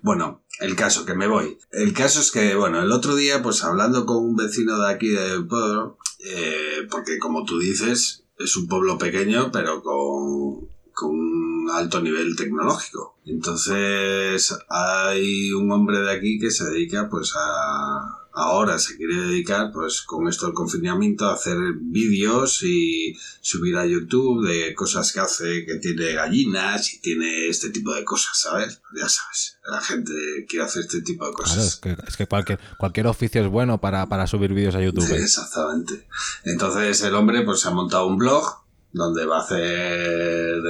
Bueno, 0.00 0.42
el 0.60 0.76
caso, 0.76 1.04
que 1.04 1.14
me 1.14 1.26
voy. 1.26 1.58
El 1.70 1.92
caso 1.92 2.20
es 2.20 2.30
que, 2.30 2.54
bueno, 2.54 2.80
el 2.82 2.92
otro 2.92 3.14
día, 3.14 3.42
pues 3.42 3.64
hablando 3.64 4.06
con 4.06 4.18
un 4.18 4.36
vecino 4.36 4.78
de 4.80 4.92
aquí 4.92 5.08
del 5.08 5.46
pueblo, 5.46 5.98
eh, 6.24 6.86
porque 6.90 7.18
como 7.18 7.44
tú 7.44 7.58
dices, 7.58 8.24
es 8.38 8.56
un 8.56 8.68
pueblo 8.68 8.98
pequeño, 8.98 9.50
pero 9.52 9.82
con, 9.82 10.68
con 10.92 11.10
un 11.10 11.70
alto 11.72 12.00
nivel 12.00 12.36
tecnológico. 12.36 13.16
Entonces, 13.24 14.56
hay 14.68 15.52
un 15.52 15.70
hombre 15.70 15.98
de 15.98 16.12
aquí 16.12 16.38
que 16.38 16.50
se 16.50 16.64
dedica, 16.70 17.08
pues, 17.08 17.32
a... 17.36 18.21
Ahora 18.34 18.78
se 18.78 18.96
quiere 18.96 19.14
dedicar, 19.14 19.70
pues, 19.72 20.02
con 20.02 20.26
esto 20.26 20.46
del 20.46 20.54
confinamiento, 20.54 21.26
a 21.26 21.34
hacer 21.34 21.58
vídeos 21.80 22.62
y 22.62 23.14
subir 23.40 23.76
a 23.76 23.86
YouTube 23.86 24.46
de 24.48 24.74
cosas 24.74 25.12
que 25.12 25.20
hace, 25.20 25.66
que 25.66 25.76
tiene 25.76 26.12
gallinas 26.12 26.94
y 26.94 27.00
tiene 27.00 27.48
este 27.48 27.70
tipo 27.70 27.94
de 27.94 28.04
cosas, 28.04 28.38
¿sabes? 28.40 28.80
Ya 28.96 29.08
sabes, 29.08 29.58
la 29.70 29.80
gente 29.80 30.12
quiere 30.48 30.64
hacer 30.64 30.82
este 30.82 31.02
tipo 31.02 31.26
de 31.26 31.32
cosas. 31.32 31.76
Claro, 31.76 31.98
es 31.98 32.04
que, 32.04 32.08
es 32.08 32.16
que 32.16 32.26
cualquier, 32.26 32.58
cualquier 32.78 33.06
oficio 33.06 33.42
es 33.42 33.48
bueno 33.48 33.80
para, 33.80 34.06
para 34.06 34.26
subir 34.26 34.54
vídeos 34.54 34.74
a 34.74 34.82
YouTube. 34.82 35.06
Sí, 35.06 35.14
exactamente. 35.14 36.06
Entonces 36.44 37.02
el 37.02 37.14
hombre 37.14 37.42
pues 37.42 37.60
se 37.60 37.68
ha 37.68 37.72
montado 37.72 38.06
un 38.06 38.16
blog 38.16 38.62
donde 38.92 39.24
va 39.24 39.38
a 39.38 39.42
hacer 39.42 40.60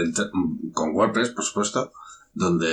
con 0.73 0.95
WordPress, 0.95 1.31
por 1.31 1.45
supuesto, 1.45 1.93
donde 2.35 2.69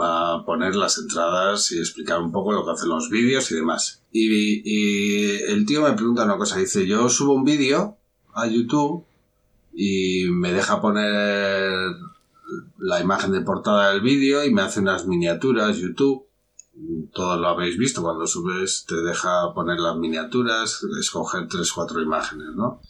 va 0.00 0.34
a 0.34 0.44
poner 0.44 0.74
las 0.74 0.98
entradas 0.98 1.72
y 1.72 1.78
explicar 1.78 2.20
un 2.20 2.32
poco 2.32 2.52
lo 2.52 2.64
que 2.64 2.72
hacen 2.72 2.88
los 2.88 3.10
vídeos 3.10 3.50
y 3.50 3.56
demás. 3.56 4.02
Y, 4.12 4.62
y 4.64 5.42
el 5.48 5.66
tío 5.66 5.82
me 5.82 5.92
pregunta 5.92 6.24
una 6.24 6.36
cosa, 6.36 6.58
dice, 6.58 6.86
yo 6.86 7.08
subo 7.08 7.34
un 7.34 7.44
vídeo 7.44 7.96
a 8.34 8.46
YouTube 8.46 9.04
y 9.74 10.26
me 10.30 10.52
deja 10.52 10.80
poner 10.80 11.72
la 12.78 13.00
imagen 13.00 13.32
de 13.32 13.40
portada 13.42 13.92
del 13.92 14.00
vídeo 14.00 14.44
y 14.44 14.52
me 14.52 14.62
hace 14.62 14.80
unas 14.80 15.06
miniaturas 15.06 15.76
YouTube 15.76 16.28
todos 17.12 17.40
lo 17.40 17.48
habéis 17.48 17.76
visto, 17.76 18.02
cuando 18.02 18.26
subes 18.26 18.84
te 18.86 18.96
deja 19.02 19.52
poner 19.54 19.78
las 19.80 19.96
miniaturas, 19.96 20.84
escoger 21.00 21.48
tres, 21.48 21.72
cuatro 21.72 22.00
imágenes, 22.00 22.48
¿no? 22.54 22.80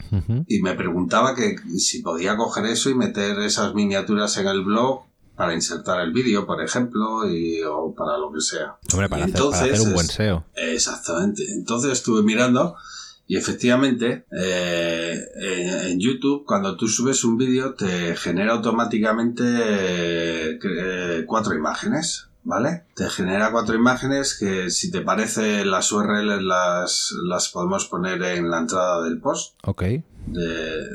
Y 0.46 0.60
me 0.60 0.74
preguntaba 0.74 1.34
que 1.34 1.56
si 1.78 2.02
podía 2.02 2.36
coger 2.36 2.66
eso 2.66 2.90
y 2.90 2.94
meter 2.94 3.38
esas 3.40 3.74
miniaturas 3.74 4.36
en 4.38 4.48
el 4.48 4.62
blog 4.62 5.04
para 5.38 5.54
insertar 5.54 6.00
el 6.00 6.12
vídeo, 6.12 6.44
por 6.44 6.60
ejemplo, 6.60 7.30
y, 7.30 7.62
o 7.62 7.94
para 7.94 8.18
lo 8.18 8.32
que 8.32 8.40
sea. 8.40 8.76
Hombre, 8.92 9.08
para, 9.08 9.24
hacer, 9.24 9.36
para 9.36 9.56
hacer 9.56 9.80
un 9.80 9.92
buen 9.94 10.06
SEO. 10.08 10.44
Exactamente. 10.56 11.44
Entonces 11.52 11.92
estuve 11.92 12.22
mirando 12.24 12.74
y 13.28 13.36
efectivamente 13.36 14.26
eh, 14.32 15.16
en, 15.36 15.68
en 15.92 16.00
YouTube 16.00 16.44
cuando 16.44 16.76
tú 16.76 16.88
subes 16.88 17.22
un 17.22 17.38
vídeo 17.38 17.74
te 17.74 18.16
genera 18.16 18.54
automáticamente 18.54 19.44
eh, 19.44 21.24
cuatro 21.26 21.54
imágenes. 21.54 22.24
¿Vale? 22.44 22.84
Te 22.94 23.10
genera 23.10 23.52
cuatro 23.52 23.74
imágenes 23.74 24.34
que 24.38 24.70
si 24.70 24.90
te 24.90 25.02
parece 25.02 25.66
las 25.66 25.92
URLs 25.92 26.42
las, 26.42 27.12
las 27.24 27.50
podemos 27.50 27.84
poner 27.86 28.22
en 28.22 28.48
la 28.50 28.60
entrada 28.60 29.02
del 29.02 29.20
post 29.20 29.54
Ok. 29.64 29.82
de, 29.82 30.86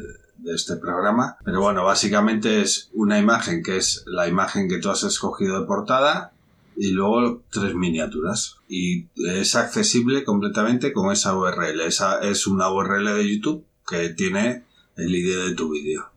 de 0.44 0.54
este 0.56 0.76
programa. 0.78 1.38
Pero 1.44 1.62
bueno, 1.62 1.84
básicamente 1.86 2.62
es 2.62 2.90
una 2.94 3.18
imagen 3.20 3.64
que 3.64 3.78
es 3.78 4.04
la 4.06 4.28
imagen 4.28 4.68
que 4.68 4.78
tú 4.78 4.90
has 4.90 5.04
escogido 5.04 5.60
de 5.60 5.66
portada 5.66 6.34
y 6.76 6.92
luego 6.92 7.42
tres 7.52 7.76
miniaturas. 7.76 8.58
Y 8.68 9.08
es 9.16 9.56
accesible 9.56 10.24
completamente 10.24 10.92
con 10.94 11.12
esa 11.12 11.36
URL. 11.36 11.82
Esa 11.82 12.20
es 12.22 12.48
una 12.48 12.70
URL 12.72 13.16
de 13.16 13.30
YouTube 13.36 13.66
que 13.88 14.10
tiene 14.10 14.66
el 14.96 15.14
ID 15.16 15.46
de 15.46 15.56
tu 15.56 15.72
vídeo. 15.72 16.10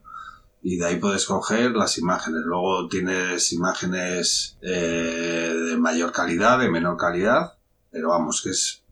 Y 0.63 0.77
de 0.77 0.85
ahí 0.85 0.97
puedes 0.97 1.25
coger 1.25 1.71
las 1.71 1.97
imágenes. 1.97 2.41
Luego 2.45 2.87
tienes 2.89 3.53
imágenes 3.53 4.57
eh, 4.61 5.53
de 5.69 5.77
mayor 5.77 6.11
calidad, 6.11 6.59
de 6.59 6.69
menor 6.69 6.97
calidad. 6.97 7.53
Pero 7.91 8.09
vamos, 8.09 8.41
que 8.41 8.49
es 8.49 8.83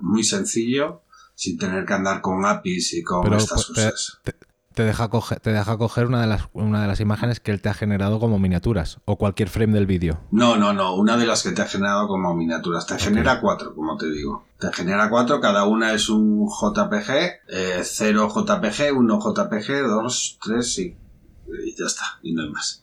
muy 0.00 0.22
sencillo 0.22 1.00
sin 1.34 1.58
tener 1.58 1.84
que 1.84 1.94
andar 1.94 2.20
con 2.20 2.44
APIs 2.44 2.94
y 2.94 3.02
con 3.02 3.22
Pero 3.24 3.38
estas 3.38 3.66
pues, 3.66 3.76
te, 3.78 3.90
cosas. 3.90 4.18
te- 4.22 4.34
te 4.74 4.84
deja 4.84 5.08
coger, 5.08 5.40
te 5.40 5.52
deja 5.52 5.78
coger 5.78 6.06
una 6.06 6.20
de, 6.20 6.26
las, 6.26 6.48
una 6.52 6.82
de 6.82 6.88
las 6.88 7.00
imágenes 7.00 7.40
que 7.40 7.52
él 7.52 7.60
te 7.60 7.68
ha 7.68 7.74
generado 7.74 8.18
como 8.18 8.38
miniaturas 8.38 8.98
o 9.04 9.16
cualquier 9.16 9.48
frame 9.48 9.72
del 9.72 9.86
vídeo. 9.86 10.20
No, 10.30 10.56
no, 10.56 10.72
no. 10.72 10.94
Una 10.94 11.16
de 11.16 11.26
las 11.26 11.42
que 11.42 11.52
te 11.52 11.62
ha 11.62 11.66
generado 11.66 12.08
como 12.08 12.34
miniaturas. 12.34 12.86
Te 12.86 12.98
genera 12.98 13.40
cuatro, 13.40 13.74
como 13.74 13.96
te 13.96 14.10
digo. 14.10 14.46
Te 14.58 14.72
genera 14.72 15.08
cuatro. 15.08 15.40
Cada 15.40 15.64
una 15.64 15.92
es 15.92 16.08
un 16.08 16.48
JPG. 16.48 17.10
Eh, 17.48 17.82
cero 17.84 18.28
JPG, 18.28 18.96
uno 18.96 19.20
JPG, 19.20 19.86
dos, 19.86 20.38
tres 20.42 20.78
y, 20.78 20.96
y 21.64 21.76
ya 21.78 21.86
está. 21.86 22.18
Y 22.22 22.34
no 22.34 22.42
hay 22.42 22.50
más. 22.50 22.82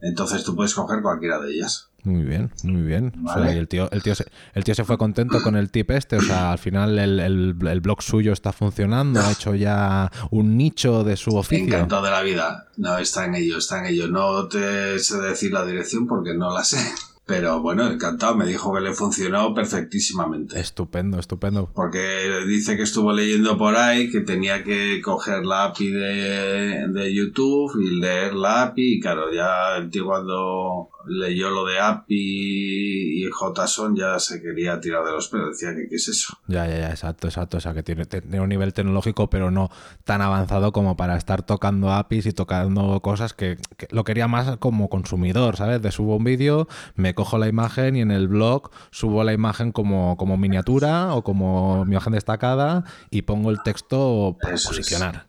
Entonces 0.00 0.44
tú 0.44 0.54
puedes 0.54 0.74
coger 0.74 1.00
cualquiera 1.00 1.38
de 1.38 1.52
ellas. 1.52 1.88
Muy 2.04 2.24
bien, 2.24 2.50
muy 2.64 2.82
bien. 2.82 3.12
O 3.24 3.28
sea, 3.32 3.42
Vale. 3.42 3.54
y 3.54 3.58
el 3.58 3.68
tío, 3.68 3.88
el, 3.92 4.02
tío 4.02 4.14
se, 4.16 4.26
el 4.54 4.64
tío 4.64 4.74
se 4.74 4.84
fue 4.84 4.98
contento 4.98 5.40
con 5.42 5.54
el 5.54 5.70
tip 5.70 5.90
este. 5.92 6.16
O 6.16 6.20
sea, 6.20 6.50
al 6.52 6.58
final 6.58 6.98
el, 6.98 7.20
el- 7.20 7.56
el 7.68 7.80
blog 7.80 8.02
suyo 8.02 8.32
está 8.32 8.52
funcionando, 8.52 9.20
ha 9.20 9.30
hecho 9.30 9.54
ya 9.54 10.10
un 10.32 10.56
nicho 10.56 11.04
de 11.04 11.16
su 11.16 11.36
oficio. 11.36 11.64
Encantado 11.66 12.02
de 12.02 12.10
la 12.10 12.22
vida. 12.22 12.66
No, 12.76 12.98
está 12.98 13.24
en 13.26 13.36
ello, 13.36 13.58
está 13.58 13.78
en 13.80 13.86
ello. 13.94 14.08
No 14.08 14.48
te 14.48 14.98
sé 14.98 15.20
decir 15.20 15.52
la 15.52 15.64
dirección 15.64 16.06
porque 16.08 16.34
no 16.34 16.52
la 16.52 16.64
sé. 16.64 16.78
Pero 17.24 17.60
bueno, 17.62 17.88
encantado. 17.88 18.34
Me 18.34 18.46
dijo 18.46 18.74
que 18.74 18.80
le 18.80 18.92
funcionó 18.94 19.54
perfectísimamente. 19.54 20.58
Estupendo, 20.58 21.20
estupendo. 21.20 21.70
Porque 21.72 22.00
dice 22.48 22.76
que 22.76 22.82
estuvo 22.82 23.12
leyendo 23.12 23.56
por 23.56 23.76
ahí 23.76 24.10
que 24.10 24.20
tenía 24.22 24.64
que 24.64 25.00
coger 25.02 25.46
la 25.46 25.66
API 25.66 25.90
de, 25.92 26.88
de 26.88 27.14
YouTube 27.14 27.80
y 27.80 28.00
leer 28.00 28.34
la 28.34 28.62
API. 28.64 28.94
Y 28.94 29.00
claro, 29.00 29.32
ya 29.32 29.76
el 29.78 29.88
tío 29.88 30.04
cuando 30.06 30.88
leyó 31.06 31.50
lo 31.50 31.64
de 31.66 31.78
API 31.80 33.24
y 33.24 33.30
JSON 33.30 33.96
ya 33.96 34.18
se 34.18 34.40
quería 34.40 34.80
tirar 34.80 35.04
de 35.04 35.12
los 35.12 35.28
pelos. 35.28 35.58
Decía 35.58 35.74
que 35.74 35.88
qué 35.88 35.96
es 35.96 36.08
eso. 36.08 36.36
Ya, 36.46 36.66
ya, 36.66 36.78
ya, 36.78 36.90
exacto, 36.90 37.28
exacto. 37.28 37.56
O 37.56 37.60
sea, 37.60 37.74
que 37.74 37.82
tiene, 37.82 38.06
tiene 38.06 38.40
un 38.40 38.48
nivel 38.48 38.72
tecnológico, 38.72 39.28
pero 39.30 39.50
no 39.50 39.70
tan 40.04 40.22
avanzado 40.22 40.72
como 40.72 40.96
para 40.96 41.16
estar 41.16 41.42
tocando 41.42 41.90
APIs 41.92 42.26
y 42.26 42.32
tocando 42.32 43.00
cosas 43.00 43.34
que, 43.34 43.58
que 43.76 43.88
lo 43.90 44.04
quería 44.04 44.28
más 44.28 44.56
como 44.58 44.88
consumidor, 44.88 45.56
¿sabes? 45.56 45.82
De 45.82 45.90
subo 45.92 46.16
un 46.16 46.24
vídeo, 46.24 46.68
me 46.94 47.14
cojo 47.14 47.38
la 47.38 47.48
imagen 47.48 47.96
y 47.96 48.00
en 48.00 48.10
el 48.10 48.28
blog 48.28 48.70
subo 48.90 49.24
la 49.24 49.32
imagen 49.32 49.72
como, 49.72 50.16
como 50.16 50.36
miniatura 50.36 51.14
o 51.14 51.22
como 51.24 51.84
imagen 51.86 52.12
destacada 52.14 52.84
y 53.10 53.22
pongo 53.22 53.50
el 53.50 53.62
texto 53.62 54.36
para 54.40 54.54
Eso 54.54 54.70
es. 54.70 54.76
posicionar. 54.78 55.26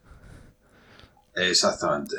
Exactamente. 1.36 2.16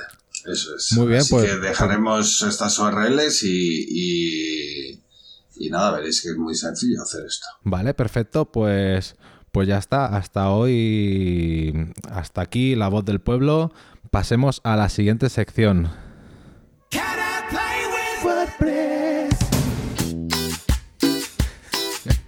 Eso 0.46 0.76
es. 0.76 0.92
Muy 0.92 1.06
bien, 1.06 1.20
Así 1.20 1.30
pues- 1.32 1.44
que 1.50 1.56
dejaremos 1.56 2.42
estas 2.42 2.78
URLs 2.78 3.42
y, 3.44 3.86
y, 3.88 5.02
y 5.56 5.70
nada, 5.70 5.92
veréis 5.92 6.20
que 6.22 6.28
es 6.30 6.36
muy 6.36 6.54
sencillo 6.54 7.02
hacer 7.02 7.24
esto. 7.26 7.46
Vale, 7.62 7.94
perfecto. 7.94 8.50
Pues, 8.52 9.16
pues 9.52 9.68
ya 9.68 9.78
está. 9.78 10.06
Hasta 10.06 10.50
hoy, 10.50 11.92
hasta 12.10 12.42
aquí 12.42 12.74
la 12.74 12.88
voz 12.88 13.04
del 13.04 13.20
pueblo. 13.20 13.72
Pasemos 14.10 14.60
a 14.64 14.76
la 14.76 14.88
siguiente 14.88 15.28
sección. 15.30 15.90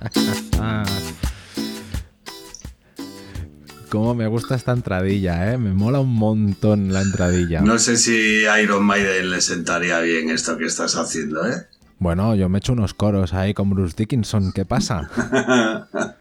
Cómo 3.96 4.14
me 4.14 4.26
gusta 4.26 4.56
esta 4.56 4.72
entradilla, 4.72 5.50
¿eh? 5.50 5.56
Me 5.56 5.72
mola 5.72 6.00
un 6.00 6.12
montón 6.12 6.92
la 6.92 7.00
entradilla. 7.00 7.62
No 7.62 7.78
sé 7.78 7.96
si 7.96 8.44
a 8.44 8.60
Iron 8.60 8.84
Maiden 8.84 9.30
le 9.30 9.40
sentaría 9.40 10.00
bien 10.00 10.28
esto 10.28 10.58
que 10.58 10.66
estás 10.66 10.96
haciendo, 10.96 11.48
¿eh? 11.48 11.66
Bueno, 11.98 12.34
yo 12.34 12.50
me 12.50 12.58
echo 12.58 12.74
unos 12.74 12.92
coros 12.92 13.32
ahí 13.32 13.54
con 13.54 13.70
Bruce 13.70 13.94
Dickinson. 13.96 14.52
¿Qué 14.52 14.66
pasa? 14.66 15.08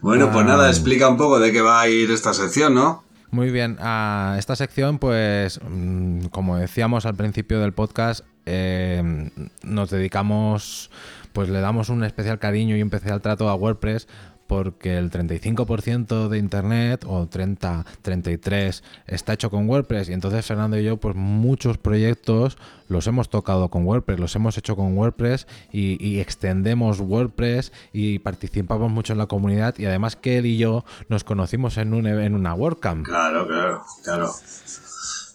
Bueno, 0.00 0.30
pues 0.32 0.46
nada, 0.46 0.68
explica 0.68 1.08
un 1.08 1.18
poco 1.18 1.38
de 1.38 1.52
qué 1.52 1.60
va 1.60 1.80
a 1.80 1.88
ir 1.88 2.10
esta 2.10 2.32
sección, 2.32 2.74
¿no? 2.74 3.04
Muy 3.30 3.50
bien, 3.50 3.76
a 3.80 4.36
esta 4.38 4.56
sección, 4.56 4.98
pues, 4.98 5.60
mm, 5.66 6.26
como 6.26 6.56
decíamos 6.56 7.04
al 7.04 7.14
principio 7.14 7.60
del 7.60 7.72
podcast, 7.72 8.24
eh, 8.46 9.30
nos 9.62 9.90
dedicamos, 9.90 10.90
pues 11.34 11.50
le 11.50 11.60
damos 11.60 11.90
un 11.90 12.04
especial 12.04 12.38
cariño 12.38 12.76
y 12.76 12.82
un 12.82 12.88
especial 12.88 13.20
trato 13.20 13.48
a 13.48 13.54
WordPress 13.54 14.08
porque 14.46 14.96
el 14.98 15.10
35% 15.10 16.28
de 16.28 16.38
Internet, 16.38 17.04
o 17.06 17.26
30, 17.26 17.84
33, 18.02 18.82
está 19.06 19.32
hecho 19.32 19.50
con 19.50 19.68
WordPress. 19.68 20.08
Y 20.08 20.12
entonces 20.12 20.44
Fernando 20.44 20.78
y 20.78 20.84
yo, 20.84 20.96
pues 20.98 21.16
muchos 21.16 21.78
proyectos 21.78 22.58
los 22.88 23.06
hemos 23.06 23.30
tocado 23.30 23.68
con 23.70 23.86
WordPress, 23.86 24.20
los 24.20 24.36
hemos 24.36 24.58
hecho 24.58 24.76
con 24.76 24.96
WordPress 24.96 25.46
y, 25.72 26.18
extendemos 26.20 27.00
WordPress 27.00 27.72
y 27.92 28.18
participamos 28.20 28.90
mucho 28.90 29.12
en 29.12 29.18
la 29.18 29.26
comunidad. 29.26 29.74
Y 29.78 29.86
además 29.86 30.16
que 30.16 30.38
él 30.38 30.46
y 30.46 30.58
yo 30.58 30.84
nos 31.08 31.24
conocimos 31.24 31.76
en, 31.78 31.94
un, 31.94 32.06
en 32.06 32.34
una 32.34 32.54
WordCamp. 32.54 33.04
Claro, 33.04 33.46
claro, 33.46 33.82
claro. 34.02 34.30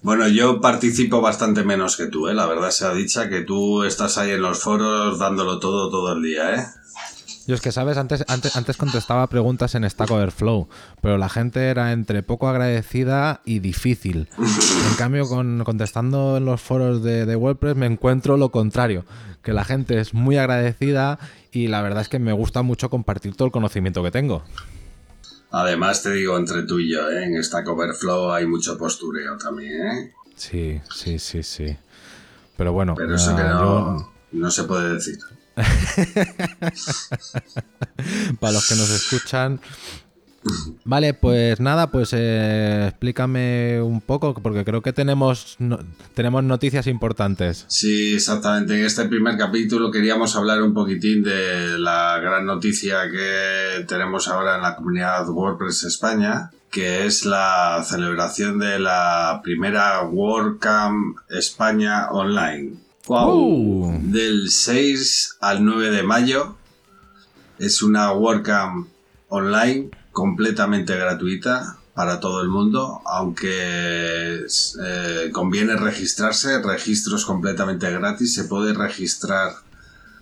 Bueno, 0.02 0.30
yo 0.30 0.62
participo 0.62 1.19
bastante 1.19 1.63
menos 1.63 1.98
que 1.98 2.08
tú, 2.08 2.30
¿eh? 2.30 2.34
La 2.34 2.45
verdad 2.45 2.72
sea 2.72 2.93
dicha 2.93 3.28
que 3.28 3.41
tú 3.41 3.84
estás 3.84 4.17
ahí 4.17 4.32
en 4.32 4.41
los 4.41 4.63
foros 4.63 5.19
dándolo 5.19 5.60
todo 5.60 5.89
todo 5.89 6.13
el 6.13 6.24
día, 6.24 6.56
¿eh? 6.56 6.65
Yo 7.49 7.55
es 7.55 7.62
que, 7.62 7.71
¿sabes? 7.71 7.97
Antes, 7.97 8.23
antes, 8.27 8.55
antes 8.55 8.77
contestaba 8.77 9.25
preguntas 9.25 9.73
en 9.73 9.89
Stack 9.89 10.12
Overflow, 10.12 10.69
pero 11.01 11.17
la 11.17 11.29
gente 11.29 11.65
era 11.69 11.93
entre 11.93 12.21
poco 12.21 12.47
agradecida 12.47 13.41
y 13.43 13.57
difícil. 13.57 14.29
En 14.38 14.95
cambio, 14.99 15.27
con, 15.27 15.63
contestando 15.63 16.38
en 16.38 16.45
los 16.45 16.62
foros 16.62 17.01
de, 17.01 17.25
de 17.25 17.35
WordPress 17.35 17.75
me 17.75 17.88
encuentro 17.88 18.38
lo 18.38 18.49
contrario, 18.51 19.03
que 19.41 19.51
la 19.53 19.65
gente 19.65 19.99
es 19.99 20.13
muy 20.13 20.38
agradecida 20.38 21.17
y 21.51 21.69
la 21.69 21.81
verdad 21.81 22.01
es 22.01 22.09
que 22.09 22.19
me 22.19 22.33
gusta 22.33 22.62
mucho 22.62 22.91
compartir 22.91 23.35
todo 23.35 23.47
el 23.47 23.51
conocimiento 23.51 24.03
que 24.03 24.12
tengo. 24.12 24.43
Además, 25.49 26.03
te 26.03 26.12
digo, 26.12 26.38
entre 26.38 26.62
tú 26.67 26.77
y 26.77 26.91
yo, 26.93 27.09
¿eh? 27.09 27.23
En 27.25 27.43
Stack 27.43 27.67
Overflow 27.67 28.31
hay 28.31 28.45
mucho 28.45 28.77
postureo 28.77 29.38
también, 29.39 29.88
¿eh? 29.88 30.13
Sí, 30.35 30.79
sí, 30.93 31.17
sí, 31.17 31.41
sí. 31.41 31.75
Pero 32.57 32.73
bueno, 32.73 32.93
Pero 32.95 33.15
eso 33.15 33.35
que 33.35 33.41
no, 33.41 33.97
yo- 33.97 34.12
no 34.33 34.51
se 34.51 34.65
puede 34.65 34.93
decir. 34.93 35.17
para 38.39 38.54
los 38.54 38.67
que 38.67 38.76
nos 38.76 38.89
escuchan. 38.89 39.60
Vale, 40.86 41.13
pues 41.13 41.60
nada, 41.60 41.91
pues 41.91 42.13
eh, 42.13 42.88
explícame 42.89 43.82
un 43.82 44.02
poco, 44.02 44.34
porque 44.34 44.63
creo 44.63 44.82
que 44.82 44.93
tenemos, 44.93 45.58
tenemos 46.13 46.43
noticias 46.43 46.88
importantes. 46.88 47.65
Sí, 47.67 48.15
exactamente. 48.15 48.80
En 48.80 48.86
este 48.86 49.06
primer 49.06 49.38
capítulo 49.38 49.91
queríamos 49.91 50.36
hablar 50.36 50.62
un 50.62 50.74
poquitín 50.74 51.24
de 51.24 51.78
la 51.78 52.19
gran 52.19 52.45
noticia 52.45 53.10
que 53.12 53.86
tenemos 53.86 54.28
ahora 54.28 54.56
en 54.56 54.62
la 54.62 54.76
comunidad 54.76 55.30
WordPress 55.30 55.84
España, 55.84 56.52
que 56.72 57.06
es 57.06 57.26
la 57.26 57.84
celebración 57.86 58.60
de 58.60 58.80
la 58.80 59.41
primera 59.43 60.02
WordCamp 60.04 61.17
España 61.30 62.10
online. 62.12 62.88
¡Wow! 63.10 63.88
Uh. 63.89 64.00
Del 64.04 64.50
6 64.50 65.38
al 65.41 65.65
9 65.65 65.89
de 65.89 66.04
mayo. 66.04 66.56
Es 67.58 67.82
una 67.82 68.12
WordCamp 68.13 68.88
online 69.30 69.89
completamente 70.12 70.95
gratuita 70.95 71.78
para 71.93 72.19
todo 72.22 72.41
el 72.41 72.48
mundo, 72.50 73.02
aunque 73.06 74.45
eh, 74.45 75.30
conviene 75.34 75.76
registrarse, 75.76 76.62
registros 76.62 77.26
completamente 77.26 77.91
gratis, 77.91 78.34
se 78.34 78.45
puede 78.45 78.74
registrar 78.74 79.52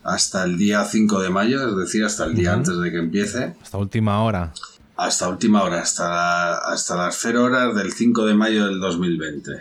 hasta 0.04 0.44
el 0.46 0.58
día 0.58 0.84
5 0.86 1.22
de 1.22 1.30
mayo, 1.30 1.70
es 1.70 1.76
decir, 1.78 2.04
hasta 2.06 2.26
el 2.26 2.34
día 2.36 2.54
antes 2.54 2.80
de 2.80 2.90
que 2.90 2.98
empiece, 2.98 3.56
Hasta 3.62 3.78
última 3.78 4.24
hora. 4.24 4.54
hasta 4.96 5.30
última 5.30 5.62
hora, 5.64 5.82
hasta, 5.82 6.10
la- 6.10 6.58
hasta 6.58 6.96
las 6.96 7.18
0 7.22 7.44
horas 7.44 7.76
del 7.76 7.92
5 7.94 8.26
de 8.26 8.34
mayo 8.34 8.66
del 8.66 8.80
2020. 8.80 9.52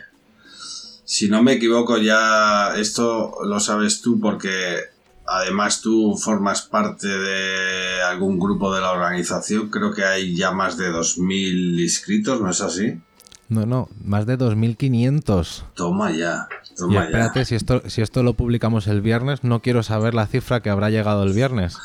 Si 1.07 1.29
no 1.29 1.41
me 1.41 1.53
equivoco, 1.53 1.99
ya 1.99 2.75
esto 2.77 3.37
lo 3.45 3.61
sabes 3.61 4.03
tú 4.03 4.19
porque 4.19 4.81
además 5.25 5.81
tú 5.81 6.17
formas 6.17 6.63
parte 6.63 7.07
de 7.07 8.03
algún 8.03 8.41
grupo 8.41 8.75
de 8.75 8.81
la 8.81 8.91
organización. 8.91 9.71
Creo 9.71 9.93
que 9.93 10.05
hay 10.05 10.35
ya 10.35 10.51
más 10.51 10.77
de 10.77 10.91
2.000 10.91 11.81
inscritos, 11.81 12.41
¿no 12.41 12.51
es 12.51 12.61
así? 12.61 13.01
No, 13.49 13.67
no, 13.67 13.89
más 14.05 14.27
de 14.27 14.37
2.500. 14.37 15.63
Toma 15.75 16.11
ya, 16.11 16.49
Y 16.73 16.75
toma 16.75 17.05
espérate, 17.05 17.39
ya, 17.39 17.45
si 17.45 17.55
esto, 17.55 17.83
si 17.87 18.03
esto 18.03 18.25
lo 18.25 18.35
publicamos 18.35 18.89
el 18.89 19.01
viernes, 19.01 19.45
no 19.45 19.63
quiero 19.63 19.85
saber 19.85 20.13
la 20.13 20.27
cifra 20.27 20.61
que 20.61 20.71
habrá 20.71 20.91
llegado 20.91 21.23
el 21.23 21.33
viernes. 21.33 21.79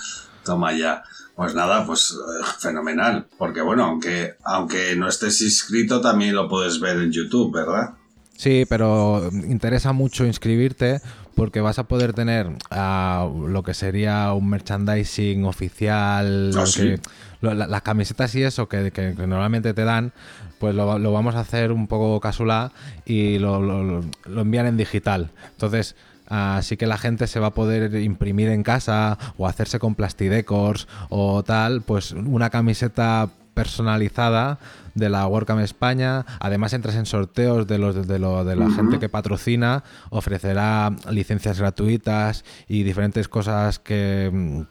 toma 0.43 0.73
ya. 0.73 1.03
Pues 1.36 1.53
nada, 1.53 1.86
pues 1.86 2.12
eh, 2.12 2.45
fenomenal. 2.60 3.27
Porque 3.38 3.62
bueno, 3.62 3.86
aunque, 3.86 4.34
aunque 4.43 4.95
no 4.95 5.07
estés 5.07 5.41
inscrito, 5.41 6.01
también 6.01 6.34
lo 6.34 6.49
puedes 6.49 6.79
ver 6.79 6.97
en 6.97 7.12
YouTube, 7.12 7.53
¿verdad? 7.53 7.95
Sí, 8.41 8.65
pero 8.67 9.30
interesa 9.47 9.93
mucho 9.93 10.25
inscribirte 10.25 10.99
porque 11.36 11.62
vas 11.62 11.77
a 11.77 11.84
poder 11.84 12.13
tener 12.13 12.47
ah, 12.71 13.30
lo 13.47 13.62
que 13.62 13.75
sería 13.75 14.34
un 14.34 14.49
merchandising 14.49 15.45
oficial, 15.45 16.49
Ah, 16.56 16.62
lo 16.62 16.65
¿sí? 16.65 16.82
que- 16.82 16.99
lo- 17.41 17.54
la- 17.54 17.67
las 17.67 17.84
camisetas 17.84 18.34
y 18.34 18.41
eso 18.41 18.67
que, 18.67 18.89
que- 18.91 19.13
que 19.15 19.27
normalmente 19.27 19.75
te 19.75 19.84
dan, 19.84 20.12
pues 20.58 20.73
lo, 20.73 20.97
lo 20.97 21.12
vamos 21.12 21.36
a 21.36 21.41
hacer 21.41 21.71
un 21.71 21.86
poco 21.86 22.19
casulá 22.19 22.71
y 23.06 23.38
lo, 23.38 23.62
lo- 23.62 23.84
lo- 23.84 24.06
lo 24.25 24.41
envían 24.41 24.65
en 24.65 24.75
digital. 24.77 25.30
Entonces, 25.51 25.95
así 26.27 26.77
que 26.77 26.88
la 26.88 26.97
gente 26.97 27.27
se 27.27 27.39
va 27.39 27.47
a 27.47 27.54
poder 27.54 27.93
imprimir 28.01 28.49
en 28.49 28.63
casa 28.63 29.19
o 29.38 29.45
hacerse 29.45 29.77
con 29.77 29.93
plastidecors 29.93 30.88
o 31.10 31.43
tal, 31.43 31.84
pues 31.84 32.12
una 32.13 32.49
camiseta 32.49 33.30
personalizada 33.54 34.58
de 34.95 35.10
la 35.10 35.27
WordCamp 35.27 35.62
España. 35.62 36.25
Además 36.39 36.73
entras 36.73 36.95
en 36.95 37.06
sorteos 37.06 37.67
de 37.67 37.77
los 37.77 38.08
de, 38.08 38.19
lo- 38.19 38.43
de 38.45 38.56
la 38.56 38.69
gente 38.71 38.99
que 38.99 39.10
patrocina, 39.10 39.84
ofrecerá 40.10 40.91
licencias 41.10 41.60
gratuitas 41.60 42.43
y 42.67 42.84
diferentes 42.84 43.27
cosas 43.27 43.80
que, 43.80 44.65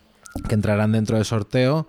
que 0.49 0.55
entrarán 0.55 0.93
dentro 0.93 1.17
del 1.17 1.25
sorteo. 1.25 1.89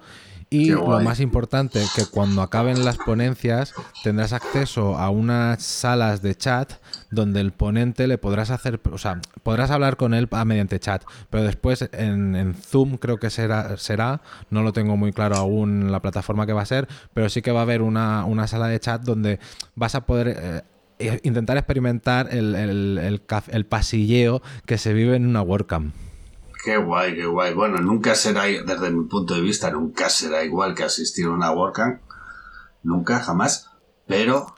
Y 0.53 0.69
lo 0.71 0.99
más 0.99 1.21
importante, 1.21 1.81
que 1.95 2.05
cuando 2.05 2.41
acaben 2.41 2.83
las 2.83 2.97
ponencias 2.97 3.73
tendrás 4.03 4.33
acceso 4.33 4.97
a 4.97 5.09
unas 5.09 5.63
salas 5.63 6.21
de 6.21 6.35
chat 6.35 6.73
donde 7.09 7.39
el 7.39 7.53
ponente 7.53 8.05
le 8.05 8.17
podrás 8.17 8.51
hacer, 8.51 8.81
o 8.91 8.97
sea, 8.97 9.21
podrás 9.43 9.71
hablar 9.71 9.95
con 9.95 10.13
él 10.13 10.27
mediante 10.45 10.77
chat, 10.77 11.03
pero 11.29 11.45
después 11.45 11.87
en, 11.93 12.35
en 12.35 12.53
Zoom 12.53 12.97
creo 12.97 13.17
que 13.17 13.29
será, 13.29 13.77
será, 13.77 14.19
no 14.49 14.61
lo 14.61 14.73
tengo 14.73 14.97
muy 14.97 15.13
claro 15.13 15.37
aún 15.37 15.89
la 15.89 16.01
plataforma 16.01 16.45
que 16.45 16.51
va 16.51 16.63
a 16.63 16.65
ser, 16.65 16.89
pero 17.13 17.29
sí 17.29 17.41
que 17.41 17.53
va 17.53 17.59
a 17.59 17.63
haber 17.63 17.81
una, 17.81 18.25
una 18.25 18.45
sala 18.45 18.67
de 18.67 18.79
chat 18.81 19.01
donde 19.03 19.39
vas 19.75 19.95
a 19.95 20.05
poder... 20.05 20.27
eh, 20.37 20.61
eh, 20.99 21.19
intentar 21.23 21.57
experimentar 21.57 22.27
el, 22.29 22.53
el, 22.53 22.97
el 22.99 23.21
el 23.47 23.65
pasilleo 23.65 24.43
que 24.67 24.77
se 24.77 24.93
vive 24.93 25.15
en 25.15 25.25
una 25.25 25.41
WordCamp. 25.41 25.95
Qué 26.63 26.77
guay, 26.77 27.15
qué 27.15 27.25
guay. 27.25 27.53
Bueno, 27.53 27.79
nunca 27.79 28.13
será, 28.13 28.43
desde 28.43 28.91
mi 28.91 29.05
punto 29.05 29.33
de 29.33 29.41
vista, 29.41 29.71
nunca 29.71 30.09
será 30.09 30.43
igual 30.43 30.75
que 30.75 30.83
asistir 30.83 31.25
a 31.25 31.31
una 31.31 31.51
WordCamp. 31.51 32.01
Nunca, 32.83 33.19
jamás. 33.19 33.71
Pero 34.05 34.53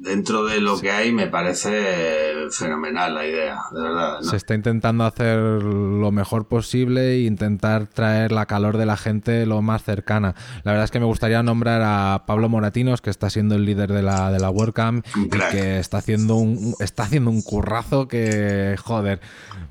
dentro 0.00 0.44
de 0.44 0.60
lo 0.60 0.80
que 0.80 0.90
hay 0.90 1.12
me 1.12 1.26
parece 1.26 2.48
fenomenal 2.50 3.14
la 3.14 3.26
idea, 3.26 3.58
de 3.72 3.80
verdad. 3.80 4.20
Se 4.22 4.36
está 4.36 4.54
intentando 4.54 5.04
hacer 5.04 5.38
lo 5.38 6.10
mejor 6.12 6.46
posible 6.46 7.14
e 7.14 7.20
intentar 7.22 7.86
traer 7.86 8.32
la 8.32 8.46
calor 8.46 8.76
de 8.76 8.86
la 8.86 8.96
gente 8.96 9.44
lo 9.46 9.60
más 9.62 9.82
cercana. 9.82 10.34
La 10.62 10.72
verdad 10.72 10.84
es 10.84 10.90
que 10.90 11.00
me 11.00 11.06
gustaría 11.06 11.42
nombrar 11.42 11.82
a 11.84 12.24
Pablo 12.26 12.48
Moratinos, 12.48 13.00
que 13.00 13.10
está 13.10 13.30
siendo 13.30 13.54
el 13.54 13.64
líder 13.64 13.92
de 13.92 14.02
la, 14.02 14.30
de 14.30 14.38
la 14.38 14.50
WordCamp 14.50 15.04
y 15.16 15.28
que 15.28 15.78
está 15.78 15.98
haciendo 15.98 16.36
un, 16.36 16.74
está 16.80 17.04
haciendo 17.04 17.30
un 17.30 17.42
currazo 17.42 18.08
que, 18.08 18.76
joder, 18.82 19.20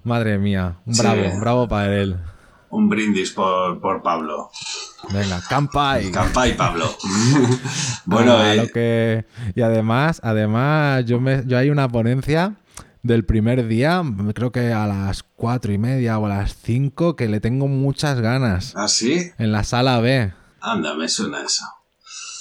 madre 0.04 0.38
mía, 0.38 0.78
bravo, 0.86 1.40
bravo 1.40 1.68
para 1.68 1.96
él. 1.96 2.18
Un 2.70 2.90
brindis 2.90 3.32
por, 3.32 3.80
por 3.80 4.02
Pablo. 4.02 4.50
Venga, 5.12 5.42
campai. 5.48 6.12
Campai, 6.12 6.58
Pablo. 6.58 6.86
bueno, 8.06 8.34
ah, 8.38 8.56
lo 8.56 8.68
que... 8.68 9.26
y 9.56 9.62
además, 9.62 10.20
además, 10.24 11.06
yo 11.06 11.20
me, 11.20 11.44
yo 11.46 11.58
hay 11.58 11.70
una 11.70 11.88
ponencia 11.88 12.56
del 13.04 13.24
primer 13.24 13.68
día, 13.68 14.04
creo 14.34 14.52
que 14.52 14.74
a 14.74 14.86
las 14.86 15.24
cuatro 15.24 15.72
y 15.72 15.78
media 15.78 16.20
o 16.20 16.26
a 16.26 16.30
las 16.30 16.56
cinco, 16.62 17.16
que 17.16 17.28
le 17.28 17.40
tengo 17.40 17.68
muchas 17.68 18.20
ganas. 18.20 18.74
¿Ah, 18.76 18.88
sí? 18.88 19.32
En 19.38 19.52
la 19.52 19.64
sala 19.64 20.00
B. 20.02 20.34
Anda, 20.60 20.94
me 20.96 21.08
suena 21.08 21.42
eso. 21.42 21.64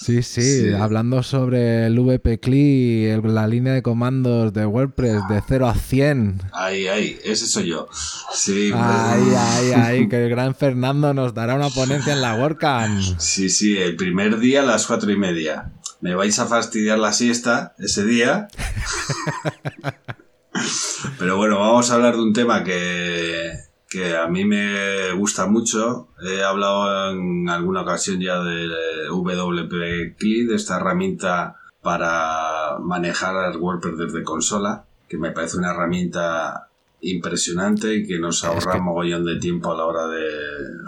Sí, 0.06 0.22
sí, 0.22 0.72
hablando 0.72 1.24
sobre 1.24 1.86
el 1.86 1.98
VP 1.98 2.38
CLI, 2.38 3.20
la 3.24 3.48
línea 3.48 3.72
de 3.72 3.82
comandos 3.82 4.52
de 4.52 4.64
WordPress 4.64 5.26
de 5.28 5.42
0 5.48 5.66
a 5.66 5.74
100. 5.74 6.42
Ay, 6.52 6.86
ay, 6.86 7.18
ese 7.24 7.48
soy 7.48 7.70
yo. 7.70 7.88
Sí, 8.32 8.70
ay, 8.72 9.22
ay, 9.36 9.72
ay, 9.76 10.08
que 10.08 10.22
el 10.22 10.30
gran 10.30 10.54
Fernando 10.54 11.12
nos 11.12 11.34
dará 11.34 11.56
una 11.56 11.70
ponencia 11.70 12.12
en 12.12 12.20
la 12.20 12.36
WordCamp. 12.36 13.18
Sí, 13.18 13.50
sí, 13.50 13.76
el 13.78 13.96
primer 13.96 14.38
día 14.38 14.62
a 14.62 14.64
las 14.64 14.86
cuatro 14.86 15.10
y 15.10 15.16
media. 15.16 15.72
Me 16.00 16.14
vais 16.14 16.38
a 16.38 16.46
fastidiar 16.46 17.00
la 17.00 17.12
siesta 17.12 17.74
ese 17.76 18.04
día. 18.04 18.46
Pero 21.18 21.36
bueno, 21.36 21.58
vamos 21.58 21.90
a 21.90 21.94
hablar 21.94 22.14
de 22.14 22.22
un 22.22 22.32
tema 22.32 22.62
que, 22.62 23.52
que 23.88 24.16
a 24.16 24.26
mí 24.26 24.44
me 24.44 25.12
gusta 25.12 25.46
mucho. 25.46 26.08
He 26.20 26.42
hablado 26.42 27.12
en 27.12 27.48
alguna 27.48 27.82
ocasión 27.82 28.20
ya 28.20 28.42
de 28.42 28.68
WP 29.08 30.18
de 30.18 30.54
esta 30.54 30.76
herramienta 30.76 31.56
para 31.82 32.78
manejar 32.80 33.56
WordPress 33.56 33.98
desde 33.98 34.24
consola, 34.24 34.86
que 35.08 35.18
me 35.18 35.30
parece 35.30 35.58
una 35.58 35.70
herramienta 35.70 36.68
impresionante 37.00 37.94
y 37.94 38.06
que 38.06 38.18
nos 38.18 38.42
ahorra 38.42 38.78
un 38.78 38.84
mogollón 38.84 39.24
de 39.24 39.38
tiempo 39.38 39.72
a 39.72 39.76
la 39.76 39.84
hora 39.84 40.08
de 40.08 40.24